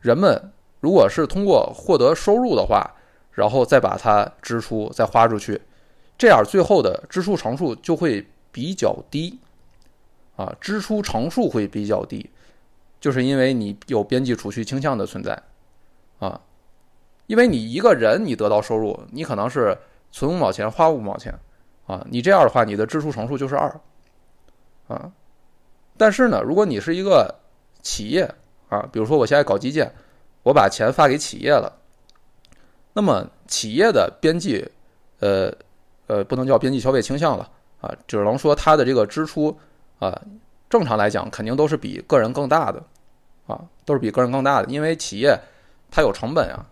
[0.01, 0.53] 人们。
[0.81, 2.89] 如果是通过获得收入的话，
[3.33, 5.61] 然后再把它支出再花出去，
[6.17, 9.41] 这样最后的支出乘数就会比较低，
[10.37, 12.31] 啊，支出乘数会比较低，
[13.01, 15.37] 就是因为你有边际储蓄倾向的存在，
[16.19, 16.41] 啊，
[17.27, 19.77] 因为你一个人你得到收入，你可能是
[20.11, 21.39] 存五毛钱花五毛钱，
[21.87, 23.81] 啊，你这样的话你的支出乘数就是二，
[24.89, 25.11] 啊，
[25.97, 27.35] 但是呢，如果你是一个
[27.83, 28.29] 企业
[28.69, 29.93] 啊，比如说我现在搞基建。
[30.45, 31.71] 我把钱发给企业了，
[32.95, 34.67] 那么企业的边际，
[35.19, 35.53] 呃
[36.07, 37.51] 呃，不能叫边际消费倾向了
[37.83, 39.55] 啊，只能说它的这个支出
[39.99, 40.19] 啊，
[40.71, 42.83] 正常来讲肯定都是比个人更大的，
[43.47, 45.39] 啊，都是比个人更大的，因为企业
[45.91, 46.67] 它有成本呀，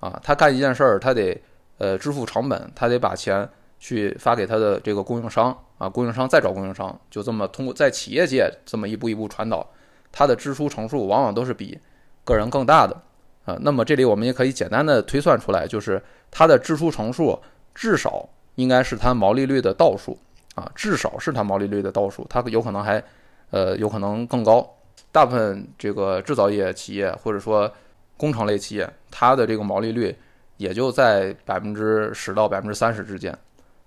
[0.00, 1.40] 啊，他干一件事儿，他得
[1.78, 3.48] 呃支付成本，他得把钱
[3.78, 9.66] 去发给他的这个供应商，啊，供应商再找供应商，就这么通过在企业界这么一步一步传导，
[10.10, 11.78] 它的支出乘数往往都是比
[12.24, 12.96] 个人更大的，
[13.44, 17.38] 啊，那么这里我们也可以简单的推算出来，就是它的支出乘数
[17.74, 20.18] 至少应该是它毛利率的倒数，
[20.54, 23.02] 啊，至少是它毛利率的倒数，它有可能还。
[23.50, 24.68] 呃，有可能更高。
[25.12, 27.72] 大部分这个制造业企业或者说
[28.16, 30.16] 工程类企业，它的这个毛利率
[30.56, 33.36] 也就在百分之十到百分之三十之间，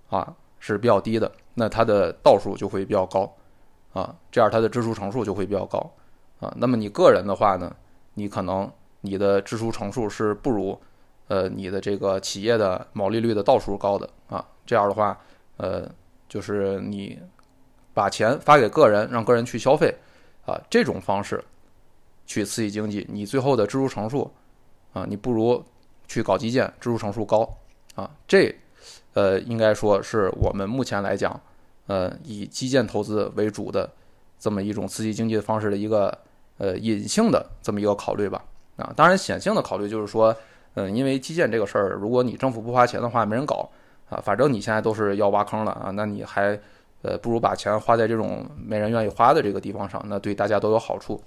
[0.09, 1.31] 啊，是比较低的。
[1.55, 3.35] 那它的倒数就会比较高，
[3.93, 5.77] 啊，这样它的支出乘数就会比较高，
[6.39, 6.53] 啊。
[6.57, 7.75] 那么你个人的话呢，
[8.13, 10.79] 你可能你的支出乘数是不如
[11.27, 15.19] 呃你的这个企业的毛利率的倒数高的，啊，这样的话，
[15.57, 15.89] 呃，
[16.27, 17.19] 就是你。
[17.91, 19.93] 把钱发给个人，让个人去消费，
[20.45, 21.43] 啊，这种方式
[22.29, 24.31] 去刺激经济，你最后的支出乘数，
[24.93, 25.65] 啊，你不如
[26.07, 27.57] 去搞基建，支出乘数高，
[27.95, 28.55] 啊，这，
[29.15, 31.41] 呃，应该说是我们目前来讲，
[31.87, 33.89] 呃，以基建投资为主的
[34.37, 36.15] 这么一种刺激经济的方式的一个，
[36.59, 38.45] 呃，隐性的这么一个考虑吧，
[38.77, 40.35] 啊，当然显性的考虑就是说，
[40.75, 43.67] 嗯，因为基建这个事儿，如果你政府不花钱的话，没人搞，
[44.07, 46.59] 啊，反正你现在都是要挖坑了啊，那你还。
[47.01, 51.23] 呃，不如把钱花在这种没人愿意花的这个地方上，那对大家都有好处。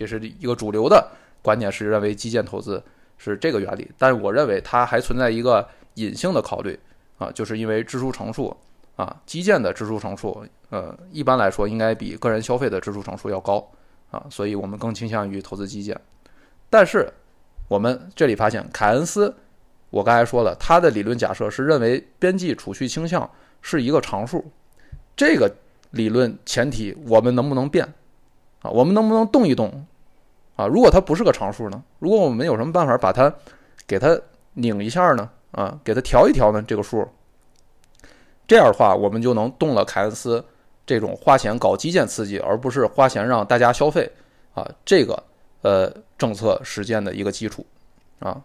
[0.00, 1.10] 这是一个主流的
[1.42, 2.82] 观点，是认为基建投资
[3.18, 3.90] 是这个原理。
[3.98, 6.78] 但是我认为它还存在一个隐性的考虑
[7.18, 8.56] 啊，就是因为支出乘数
[8.96, 13.70] 啊，基建的支出乘数，呃，一般来说应该比个人消费的支出乘数要高
[14.10, 16.00] 啊，所以我们更倾向于投资基建。
[16.70, 17.12] 但是
[17.68, 19.36] 我们这里发现，凯恩斯，
[19.90, 24.50] 我刚才说了，他的理论假设是认为边际储蓄倾向是一个常数。
[25.14, 25.54] 这个
[25.90, 27.92] 理论前提，我们能不能变
[28.62, 28.70] 啊？
[28.70, 29.86] 我们能不能动一动
[30.56, 30.66] 啊？
[30.66, 31.82] 如果它不是个常数呢？
[31.98, 33.32] 如果我们有什么办法把它
[33.86, 34.18] 给它
[34.54, 35.28] 拧一下呢？
[35.52, 36.62] 啊，给它调一调呢？
[36.62, 37.06] 这个数，
[38.46, 40.44] 这样的话，我们就能动了凯恩斯
[40.86, 44.10] 这种花钱搞基建刺激，而不是花钱让大家消费
[44.54, 45.20] 啊，这个
[45.62, 47.66] 呃政策实践的一个基础
[48.20, 48.40] 啊。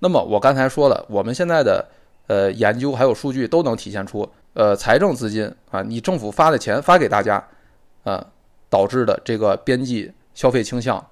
[0.00, 1.86] 那么我刚才说了，我们现在的
[2.26, 4.28] 呃研究还有数据都能体现出。
[4.52, 7.44] 呃，财政资金啊，你政府发的钱发给大家，
[8.04, 8.24] 啊，
[8.74, 11.06] 导致的这个边际消费倾向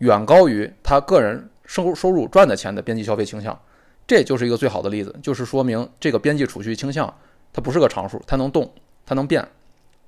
[0.00, 3.58] 远高于他个人收收入赚的钱的边际消费倾向，
[4.06, 7.10] 这就是一个最好的例子，就是说明这个边际储蓄倾向
[7.54, 8.70] 它不是个常数，它能动，
[9.06, 9.48] 它能变，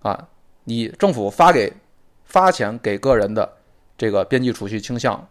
[0.02, 0.28] 啊，
[0.64, 1.72] 你政府发给
[2.24, 3.50] 发钱给个人的
[3.96, 5.26] 这个边际储蓄倾向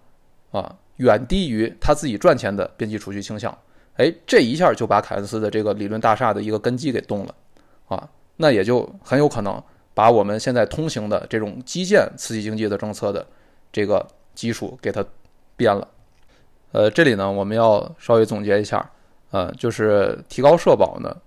[0.49, 3.55] 啊，远低于他自己赚钱的边际储蓄倾向，
[3.97, 7.35] 哎，这一下就把凯恩斯的这个理论大厦的一个根基给动了。
[7.87, 9.61] 啊，那也就很有可能
[9.97, 13.25] 把我们现在通行的这种基建刺激经济的政策的
[13.71, 14.05] 这个
[14.35, 15.03] 基础给它
[15.55, 15.87] 变了。
[16.71, 18.87] 呃，这里呢，我们要稍微总结一下，
[19.31, 21.17] 呃，就是提高社保呢，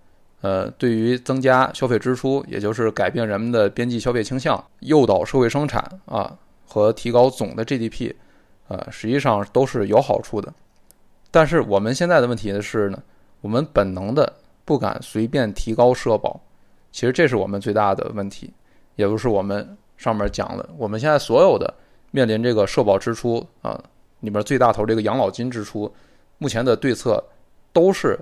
[0.42, 8.14] 呃，对于增加消费支出，也就是改变人们的边际消费倾向，诱导社会生产啊，和提高总的 GDP，
[8.68, 10.54] 呃，实际上都是有好处的。
[11.32, 13.02] 但是我们现在的问题呢是呢，
[13.40, 14.32] 我们本能的
[14.64, 16.40] 不敢随便提高社保。
[16.92, 18.52] 其实这是我们最大的问题，
[19.00, 21.72] 也就是我们上面讲了，我们现在所有的
[22.10, 23.82] 面临这个社保支出啊，
[24.20, 25.90] 里面最大头这个养老金支出，
[26.36, 27.24] 目前的对策
[27.72, 28.18] 都是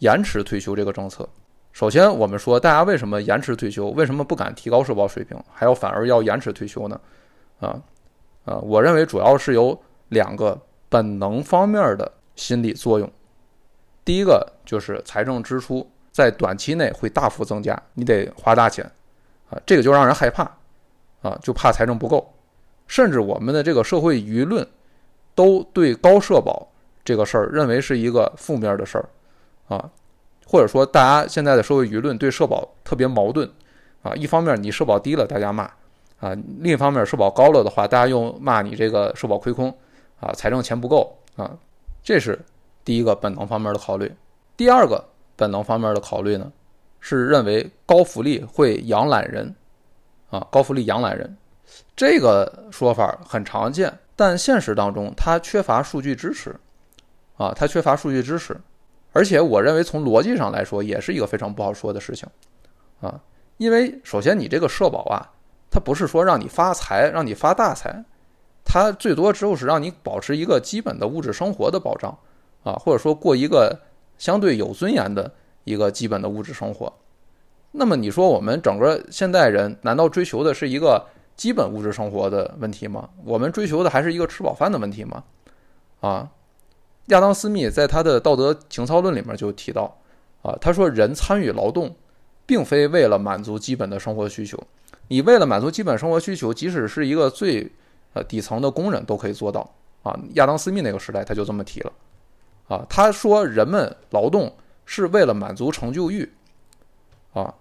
[0.00, 1.28] 延迟退休这个政策。
[1.72, 3.86] 首先，我们说大家为什么延迟退休？
[3.90, 7.00] 为什么不敢提高社保水平，还要反而要延迟退休呢？
[7.60, 7.80] 啊
[8.44, 13.08] 啊，我认为主要是有两个本能方面的心理作用。
[14.04, 15.88] 第一个就是财政支出。
[16.16, 18.90] 在短期内会大幅增加，你得花大钱，
[19.50, 20.42] 啊，这个就让人害怕，
[21.22, 22.32] 啊，就怕财政不够，
[22.86, 24.66] 甚至我们的这个社会舆论
[25.34, 26.68] 都对高社保
[27.04, 29.08] 这个事儿认为是一个负面的事儿，
[29.68, 29.90] 啊，
[30.46, 33.48] 或者说大家现在的社会舆论对社保特别矛盾，
[34.02, 35.64] 啊，一方面你社保低了大家骂，
[36.20, 39.72] 啊，另一方面社保高了的话大家又骂你这个社保亏空，
[40.20, 41.56] 啊，财政钱不够，啊，
[42.02, 42.38] 这是
[42.84, 44.12] 第一个本能方面的考虑，
[44.56, 45.04] 第二个。
[45.38, 46.50] 本能方面的考虑呢，
[47.08, 49.54] 是认为高福利会养懒人，
[50.28, 51.36] 啊，高福利养懒人，
[51.94, 56.52] 这个说法很常见，但现实当中它缺乏数据支持，
[57.36, 58.60] 啊，它缺乏数据支持，
[59.12, 62.28] 而且我认为从逻辑上来说也是一个非常不好说的事情，
[63.00, 63.20] 啊，
[63.58, 65.30] 因为首先你这个社保啊，
[65.70, 68.04] 它不是说让你发财，让你发大财，
[68.64, 72.18] 它最多只有是让你保持一个基本的物质生活的保障，
[72.64, 73.78] 啊，或者说过一个。
[74.18, 75.30] 相对有尊严的
[75.66, 76.92] 一个基本的物质生活，
[77.72, 81.04] 那么你说我们整个现代人难道追求的是一个
[81.34, 83.10] 基本物质生活的问题吗？
[83.24, 85.24] 我们追求的还是一个吃饱饭的问题吗？
[86.00, 86.30] 啊，
[87.06, 89.98] 亚当·斯密在他的《道德情操论》里面就提到，
[90.42, 91.96] 啊，他说人参与劳动，
[92.46, 94.56] 并非为了满足基本的生活需求。
[95.08, 97.68] 你为了满足基本生活需求，即使是一个最
[98.12, 99.68] 呃底层的工人都可以做到。
[100.04, 101.92] 啊，亚当·斯密那个时代他就这么提了。
[102.68, 104.52] 啊，他说人们劳动
[104.86, 106.32] 是为了满足成就欲，
[107.34, 107.52] 啊，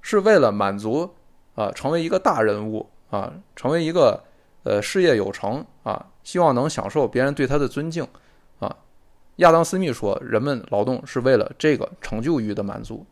[0.00, 1.12] 是为了满足
[1.56, 2.88] 啊成为一个大人物。
[3.10, 4.24] 啊，成为一个
[4.64, 8.04] 呃事业有成啊，希望能享受别人对他的尊敬
[8.58, 8.76] 啊。
[9.36, 13.06] 亚当斯密说，人们劳动是为了这个成就欲的满足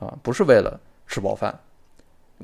[0.00, 1.56] 啊，不是为了吃饱饭。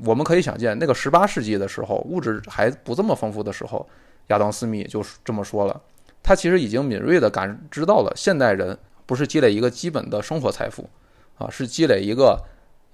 [0.05, 3.85] 我们可以想见，那个十八世纪的时候，物质还不这么丰富的时候，
[4.27, 5.81] 亚当斯密就这么说了。
[6.23, 10.89] 他其实已经敏锐地感知到了，现代人不是积累一个基本的生活财富
[11.37, 12.39] 啊，是积累一个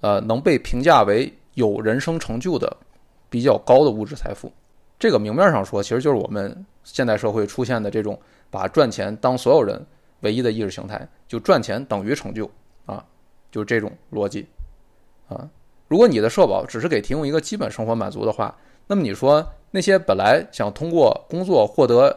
[0.00, 2.76] 呃能被评价为有人生成就的。
[3.30, 4.52] 比较高的物质财富，
[4.98, 9.82] 这个明面上说，其实就是我们现代社会出现的这种把赚钱当所有人
[10.20, 12.44] 唯一的意识形态，就赚钱等于成就
[12.84, 13.02] 啊，
[13.50, 14.46] 就这种逻辑
[15.30, 15.48] 啊。
[15.88, 18.54] 如果你的社保只是给提供一个基本生活满足的话，
[18.86, 22.14] 那么你说那些本来想通过工作获得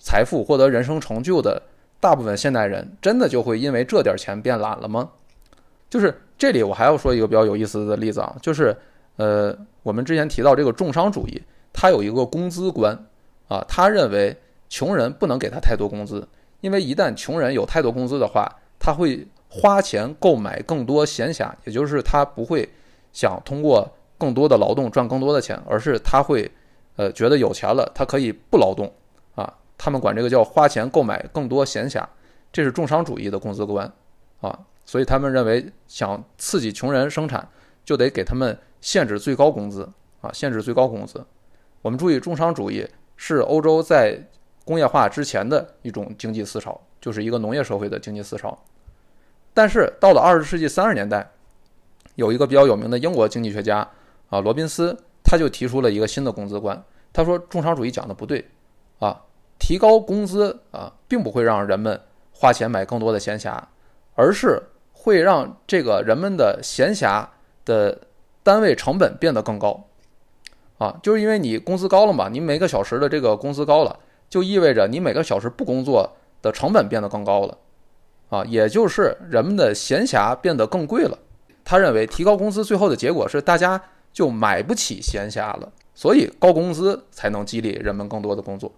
[0.00, 1.62] 财富、获得人生成就的
[2.00, 5.10] 大部分现代人，真的就会因为这点钱变懒了吗？
[5.90, 8.76] 就是这里我还要说一个比较有意思的例子啊，就是。
[9.16, 11.42] 呃，我们之前提到这个重商主义，
[11.72, 12.96] 它有一个工资观
[13.48, 14.36] 啊，他认为
[14.68, 16.24] 穷人不能给他太多工资，
[16.60, 22.68] 因为一旦穷人有太多工资的话，他会花钱购买更多闲暇，也就是他不会
[23.12, 26.48] 想通过更多的劳动赚更多的钱，而是他会
[26.94, 28.88] 呃觉得有钱了，他可以不劳动，
[29.78, 32.04] 他们管这个叫花钱购买更多闲暇，
[32.52, 33.90] 这是重商主义的工资观
[34.42, 37.48] 啊，所以他们认为想刺激穷人生产，
[37.84, 38.58] 就得给他们。
[38.80, 41.26] 限制最高工资啊，限制最高工资。
[41.82, 44.16] 我们注意，重商主义是欧洲在
[44.64, 48.56] 工业化之前的一种经济思潮，就是一个农业社会的经济思潮。
[49.52, 51.28] 但是到了二十世纪三十年代，
[52.14, 53.78] 有一个比较有名的英国经济学家
[54.28, 56.80] 啊，罗宾斯，他就提出了一个新的工资观。
[57.12, 58.48] 他说，重商主义讲的不对
[59.00, 59.20] 啊，
[59.58, 62.00] 提高工资啊，并不会让人们
[62.32, 63.58] 花钱买更多的闲暇，
[64.14, 67.26] 而是会让这个人们的闲暇
[67.64, 68.00] 的。
[68.44, 69.84] 单位成本变得更高，
[70.78, 73.98] 啊，就是因为你工资高了嘛，你每个小时的这个工资高了，
[74.30, 77.58] 就意味着你每个小时不工作的成本变得更高了，
[78.30, 81.18] 啊，也就是人们的闲暇变得更贵了。
[81.62, 83.78] 他认为提高工资最后的结果是大家
[84.14, 88.72] 就买不起闲暇了，所以高工资才能激励人们更多的工作。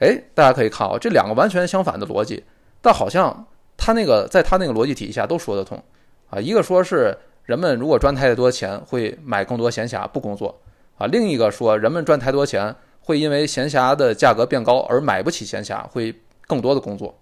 [0.00, 2.44] 哎，大家可以看啊，这两个完全相反的逻辑，
[2.82, 3.46] 但好像
[3.76, 5.82] 他那个在他那个逻辑体系下都说得通，
[6.28, 7.16] 啊，一个说是。
[7.46, 10.56] 人们如果赚太多钱，会买更多闲暇不工作
[10.96, 11.06] 啊。
[11.08, 16.14] 另一个说，人们赚太多钱，会因为闲暇的价格变高而买不起闲暇，会
[16.46, 17.12] 更多的工作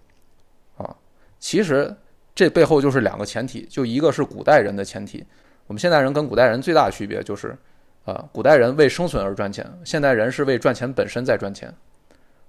[0.77, 0.95] 啊。
[1.39, 1.95] 其实
[2.35, 5.25] 这背后就是两个前提，就一个是古代人的前提。
[5.65, 7.57] 我们现代人跟古代人最大的区别就是，
[8.05, 11.73] 啊，古代人为生存而赚钱，现代人是为赚钱本身在赚钱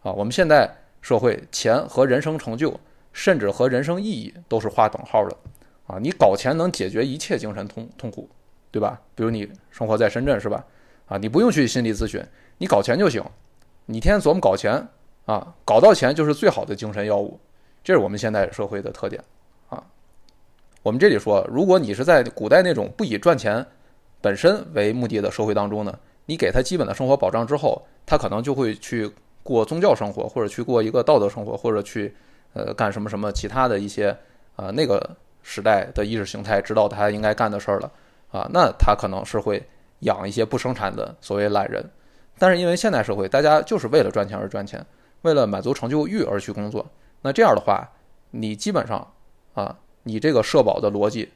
[0.03, 0.13] 啊。
[0.13, 0.71] 我们现代
[1.01, 2.79] 社会，钱和人生成就，
[3.13, 5.37] 甚至和人生意义都是划等号的。
[5.87, 8.29] 啊，你搞钱能解决一切精神痛痛苦，
[8.71, 9.01] 对吧？
[9.15, 10.65] 比如你生活在深圳，是吧？
[11.07, 12.25] 啊，你不用去心理咨询，
[12.59, 13.25] 你搞钱就行。
[13.87, 14.87] 你天天琢磨搞钱
[15.27, 17.41] 啊，搞到钱就是最好的精神药物。
[17.83, 19.21] 这是我们现代社会的特点
[19.69, 19.83] 啊。
[20.83, 23.67] 我们这里说，如果你是在古代那种不以赚钱
[24.21, 29.11] 本身为目的的社会当中呢，你给他基本的生活保障之后，他可能就会去
[29.51, 32.15] 过宗教生活，或者去过一个道德生活，或者去
[32.53, 34.17] 呃干什么什么其他的一些
[34.57, 35.17] 啊那个。
[35.43, 37.91] 时代的意识形态知道他应该干的事儿了
[38.31, 39.61] 啊，那他可能是会
[40.01, 41.83] 养一些不生产的所谓懒人。
[42.39, 44.85] 但是因为现代社会大家就是为了赚钱而赚钱，
[45.23, 46.87] 为了满足成就欲而去工作，
[47.23, 47.89] 那这样的话，
[48.33, 49.15] 你基本上
[49.55, 51.27] 啊，你这个社保的逻辑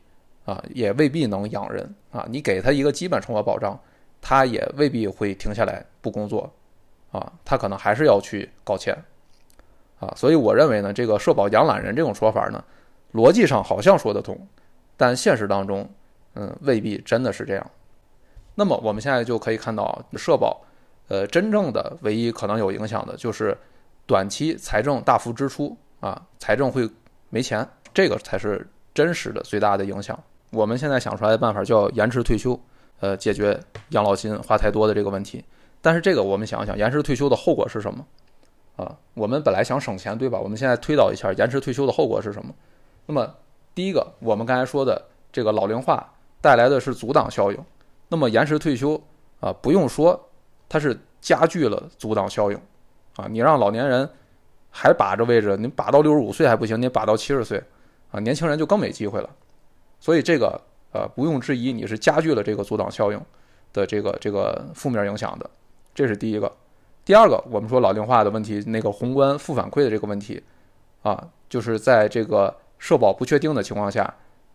[0.45, 2.27] 啊，也未必能养人啊。
[2.29, 3.81] 你给他一个基本生活保障，
[4.21, 6.53] 他也未必会停下来不工作
[7.15, 8.93] 啊，他可能还是要去搞钱
[10.01, 10.13] 啊。
[10.17, 12.63] 所以我认为呢，这个社保养懒人这种说法呢。
[13.13, 14.37] 逻辑上好像说得通，
[14.97, 15.89] 但现实当中，
[16.35, 17.71] 嗯，未必真的是这样。
[18.57, 20.61] 那么我们现在就可以看到，社保，
[21.07, 23.57] 呃，真正的唯一可能有影响的就是
[24.05, 26.91] 短期财政大幅支出啊，财政会
[27.31, 30.19] 没钱，这个才是真实的最大的影响。
[30.51, 32.59] 我们现在想出来的办法叫延迟退休，
[32.99, 33.57] 呃，解决
[33.91, 35.45] 养老金花太多的这个问题。
[35.85, 38.07] 但是这个我们想想，延迟退休的后果是什么？
[38.77, 40.41] 啊，我们本来想省钱，对吧？
[40.41, 42.55] 我们现在推导一下，延迟退休的后果是什么？
[43.05, 43.35] 那么，
[43.75, 46.11] 第一个，我们刚才说的这个老龄化
[46.41, 47.65] 带来的是阻挡效应。
[48.09, 48.99] 那么延迟退休
[49.41, 50.19] 啊，不用说，
[50.71, 52.59] 它是加剧了阻挡效应
[53.17, 53.27] 啊！
[53.29, 54.09] 你让老年人
[54.71, 57.63] 还把着位置，你把到六十五岁还不行，你把到七十岁
[58.11, 59.29] 啊，年轻人就更没机会了。
[60.01, 60.59] 所以这个
[60.93, 63.21] 呃，不用质疑，你是加剧了这个阻挡效应
[63.75, 65.51] 的这个这个负面影响的，
[65.95, 66.51] 这是第一个。
[67.05, 70.43] 第二个，我们说老龄化的问题，那个宏观负反馈的这个问题
[71.03, 74.15] 啊，就是在这个社保不确定的情况下，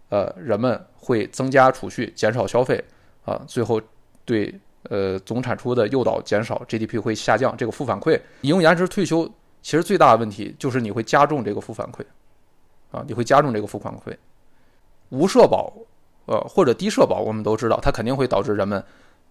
[0.10, 2.84] 呃，人们会增加储蓄，减少消费
[3.24, 3.80] 啊，最后
[4.26, 4.54] 对
[4.90, 7.56] 呃总产出的诱导减少，GDP 会下降。
[7.56, 9.30] 这个负反馈，你用延迟退休，
[9.62, 12.04] 其实最大的问题就是你会加重这个负反馈
[12.90, 14.16] 啊，你会加重这个负反馈。
[15.10, 15.72] 无社保，
[16.26, 18.84] 呃或者低社保，我们都知道，它肯定会导致人们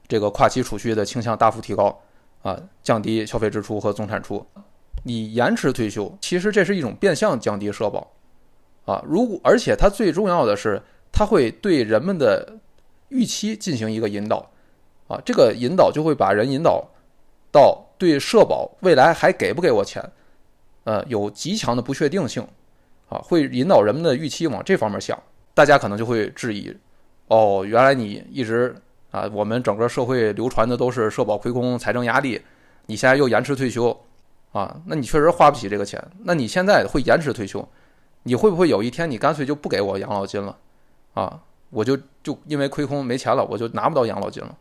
[0.08, 2.00] 这个跨期储蓄的倾向大幅提高。
[2.42, 4.46] 啊，降低消费支出和总产出。
[5.02, 8.12] 你延迟退休，其实这是一种变相降低社保。
[8.84, 10.80] 啊，如果而且它最重要的是，
[11.10, 12.56] 它会对人们的
[13.08, 14.48] 预期进行一个引导。
[15.08, 16.86] 啊，这个引导就会把人引导
[17.50, 20.00] 到对社保未来还给不给我钱，
[20.84, 22.46] 呃，有极强的不确定性。
[23.08, 25.20] 啊，会引导人们的预期往这方面想。
[25.54, 26.72] 大家可能就会质疑：
[27.26, 28.76] 哦，原来你一直。
[29.18, 32.40] 啊，我们整个社会流传的都是社保亏空、财政压力，
[32.86, 33.98] 你现在又延迟退休，
[34.52, 36.02] 啊，那你确实花不起这个钱。
[36.20, 37.66] 那你现在会延迟退休，
[38.22, 40.56] 你会不会有一天你干脆就不给我养老金了？
[41.14, 41.40] 啊，
[41.70, 44.56] 我就就因为亏空没钱了，我就拿不到养老金了。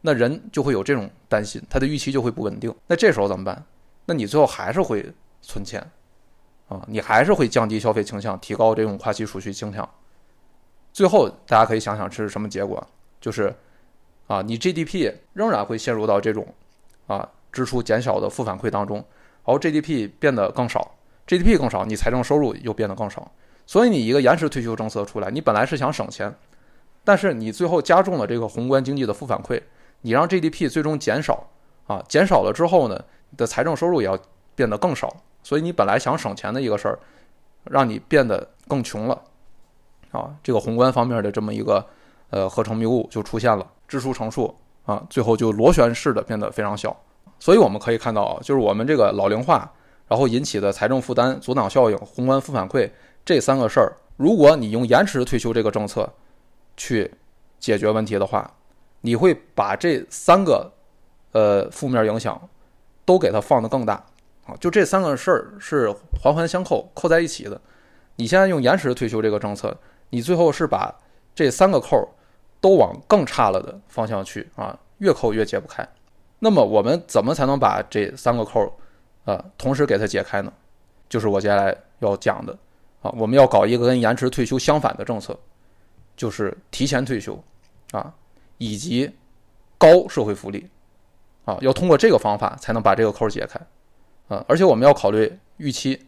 [0.00, 2.74] 那人就会有这种担心，他的预期就会不稳定。
[2.86, 3.62] 那这时候怎么办？
[4.06, 5.12] 那你最后还是会
[5.42, 5.86] 存钱，
[6.68, 9.86] 啊，你还是会降低消费倾向，提高这种跨期储蓄倾向。
[10.94, 12.86] 最后大家可以想想是什么结果，
[13.20, 13.54] 就是。
[14.32, 16.46] 啊，你 GDP 仍然会陷入到这种
[17.06, 19.04] 啊支出减小的负反馈当中，
[19.44, 20.92] 而 GDP 变得更少
[21.26, 23.30] ，GDP 更少，你财政收入又变得更少，
[23.66, 26.34] 所以你一个延迟退休政策出来，你本来是想省钱，
[27.04, 29.60] 但是你最后加重了这个宏观经济的负反馈，
[30.00, 31.46] 你让 GDP 最终减少
[31.86, 34.18] 啊，减少了之后呢，你的财政收入也要
[34.54, 36.98] 变得更少，所以你本来想省钱的一个事儿，
[37.64, 39.22] 让你变得更穷了。
[40.12, 41.86] 啊，这个宏观方面的这么一个
[42.32, 43.64] 呃合成谬误就出现了。
[43.86, 44.54] 支出乘数
[44.86, 46.96] 啊，最后就螺旋式的变得非常小，
[47.38, 49.70] 所以我们可以看到啊，就是我们这个老龄化，
[50.08, 52.90] 然后引起的财政负担、阻挡效应、宏观负反馈
[53.22, 56.10] 这三个事儿，如果你用延迟退休这个政策
[56.74, 57.12] 去
[57.60, 58.50] 解决问题的话，
[59.02, 60.72] 你会把这三个
[61.32, 62.40] 呃负面影响
[63.04, 64.02] 都给它放得更大
[64.46, 67.60] 啊，就这三个事儿是环环相扣、扣在一起的。
[68.16, 69.76] 你现在用延迟退休这个政策，
[70.08, 70.90] 你最后是把
[71.34, 72.08] 这三个扣。
[72.62, 75.86] 都往更差了的方向去啊，越扣越解不开。
[76.38, 78.72] 那么我们怎么才能把这三个扣，
[79.24, 80.52] 啊，同时给它解开呢？
[81.08, 82.56] 就是我接下来要讲的
[83.02, 85.36] 啊，我们要搞一个跟延迟退休相反的政策，
[86.16, 87.36] 就是提前退休
[87.90, 88.14] 啊，
[88.58, 89.10] 以及
[89.76, 90.70] 高社会福利
[91.44, 93.60] 啊，要通过这个方法才能把这个扣解开
[94.28, 94.44] 啊。
[94.46, 96.06] 而且我们要考虑预期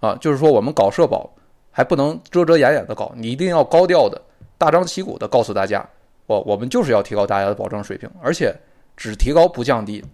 [0.00, 1.30] 啊，就是说我们搞社保
[1.70, 4.20] 还不能遮遮掩掩的搞，你一定要高调的。
[4.58, 5.88] 大张旗鼓地告诉大家，
[6.26, 8.54] 我我们就是要提高大家的保障水平，而且
[8.96, 10.04] 只提高不降低，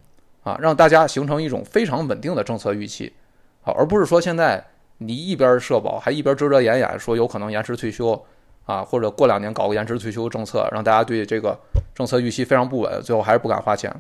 [0.43, 3.13] 啊，让大家形成一种非常稳定的政策预期，
[3.63, 4.63] 啊，而不是说现在
[4.99, 8.23] 你一边社保还一边遮遮掩掩说有可能延迟退休，
[8.67, 11.59] 啊，或者过两年搞个延迟退休政策，让大家对这个
[11.95, 13.91] 政策预期非常不稳，最后还是不敢花钱，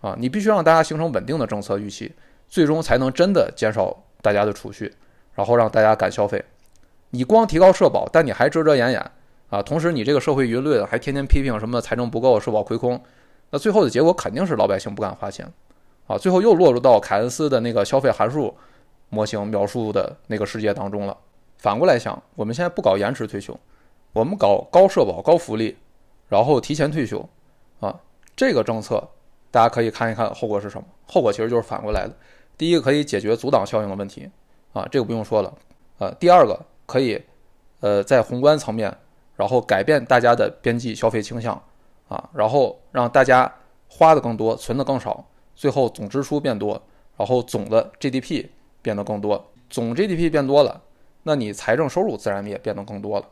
[0.00, 2.10] 啊，你必须让大家形成稳定的政策预期，
[2.48, 4.94] 最终才能真的减少大家的储蓄，
[5.34, 6.42] 然后让大家敢消费。
[7.10, 9.10] 你光提高社保，但你还遮遮掩掩。
[9.50, 13.02] 啊，同时你这个社会舆论还天天批评什么财政不够、社保亏空，
[13.48, 15.50] 那最后的结果肯定是老百姓不敢花钱，
[16.06, 18.54] 啊，最后又落入到凯恩斯的那个消费函数
[19.08, 21.16] 模型描述的那个世界当中了。
[21.56, 23.58] 反过来想，我们现在不搞延迟退休，
[24.12, 25.74] 我们搞高社保、高福利，
[26.28, 27.26] 然后提前退休，
[27.80, 27.98] 啊，
[28.36, 29.02] 这个政策
[29.50, 30.86] 大家可以看一看后果是什么？
[31.06, 32.14] 后果其实就是反过来的。
[32.58, 34.28] 第一个可以解决阻挡效应的问题，
[34.74, 35.54] 啊，这个不用说了，
[35.98, 37.18] 呃，第二个可以，
[37.80, 38.94] 呃，在宏观层面。
[39.38, 41.54] 然后改变大家的边际消费倾向，
[42.08, 43.50] 啊，然后让大家
[43.88, 45.24] 花的更多，存的更少，
[45.54, 46.82] 最后总支出变多，
[47.16, 48.46] 然后总的 GDP
[48.82, 50.82] 变得更多，总 GDP 变多了，
[51.22, 53.26] 那你财政收入自然也变得更多了，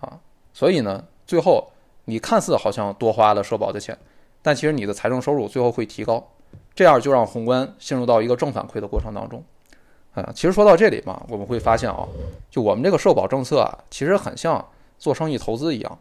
[0.00, 0.18] 啊，
[0.54, 1.70] 所以呢，最后
[2.06, 3.98] 你看似好像多花了社保的钱，
[4.40, 6.26] 但其实你的财政收入最后会提高，
[6.74, 9.44] 这样就让宏观陷入到一个正反馈的过程当中，
[10.14, 12.08] 啊，其实说到这里嘛，我们会发现啊，
[12.50, 14.66] 就我们这个社保政策啊，其实很像。
[15.02, 15.98] 做生意投资一样，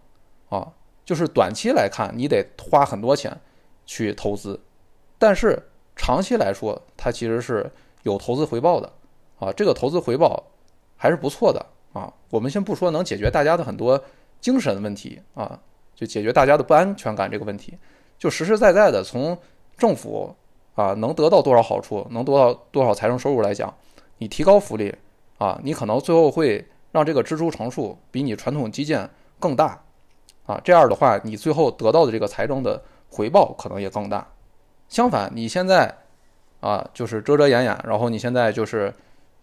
[0.49, 0.72] 啊，
[1.04, 3.36] 就是短期来看你得花很多钱
[3.84, 4.62] 去投资，
[5.18, 5.60] 但是
[5.95, 7.72] 长期来说它其实是
[8.04, 8.88] 有投资回报的，
[9.39, 10.43] 啊，这个投资回报
[10.95, 12.14] 还是不错的啊。
[12.30, 13.99] 我们先不说能解决大家的很多
[14.39, 15.60] 精神问题啊，
[15.95, 17.76] 就解决大家的不安全感这个问题，
[18.20, 19.36] 就实实在在的从
[19.80, 20.36] 政府
[20.76, 23.76] 啊能得到多少好处，能得到多少财政收入来讲，
[24.20, 24.93] 你提高福利
[25.39, 29.81] 啊，你可能最后会让这个支出乘数比你传统基建更大
[30.45, 34.27] 啊，这样的话，你最后得到的这个财政的回报可能也更大。
[34.89, 35.95] 相反，你现在
[36.59, 38.93] 啊就是遮遮掩掩，然后你现在就是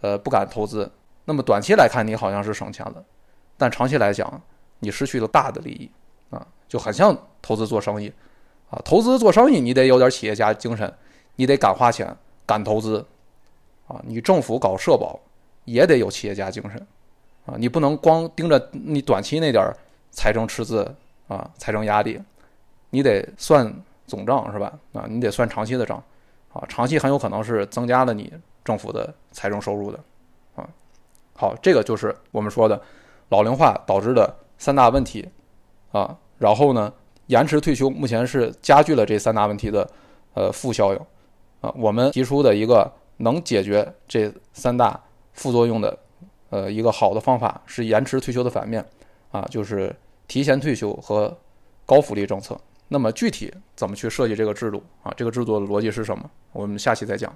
[0.00, 0.90] 呃不敢投资，
[1.24, 3.02] 那么短期来看你好像是省钱了，
[3.56, 4.40] 但长期来讲
[4.80, 5.90] 你失去了大的利益
[6.30, 8.12] 啊，就很像投资做生意。
[8.70, 10.92] 啊，投资做生意，你得有点企业家精神，
[11.36, 13.02] 你得敢花钱、敢投资，
[13.86, 15.18] 啊，你政府搞社保
[15.64, 16.86] 也得有企业家精神，
[17.48, 19.64] 啊，你不能光盯着你短期那点
[20.10, 20.94] 财政赤字
[21.26, 22.20] 啊、财政压力，
[22.90, 23.74] 你得算
[24.06, 24.78] 总账是吧？
[24.92, 26.02] 啊，你得算长期的账，
[26.52, 28.32] 啊，长期很有可能是增加了你
[28.62, 29.98] 政府的财政收入的，
[30.56, 30.68] 啊，
[31.34, 32.80] 好，这个就是我们说的
[33.30, 35.26] 老龄化导致的三大问题，
[35.92, 36.92] 啊，然后呢？
[37.28, 39.86] 延迟退休目前是加剧了这三大问题的，
[40.32, 41.00] 呃负效应，
[41.60, 44.98] 啊，我们提出的一个能解决这三大
[45.34, 45.98] 副作用的，
[46.50, 48.84] 呃一个好的方法是延迟退休的反面，
[49.30, 49.94] 啊，就是
[50.26, 51.36] 提前退休和
[51.84, 52.58] 高福利政策。
[52.88, 55.12] 那么具体怎么去设计这个制度啊？
[55.16, 56.30] 这个制度的逻辑是什么？
[56.52, 57.34] 我们下期再讲。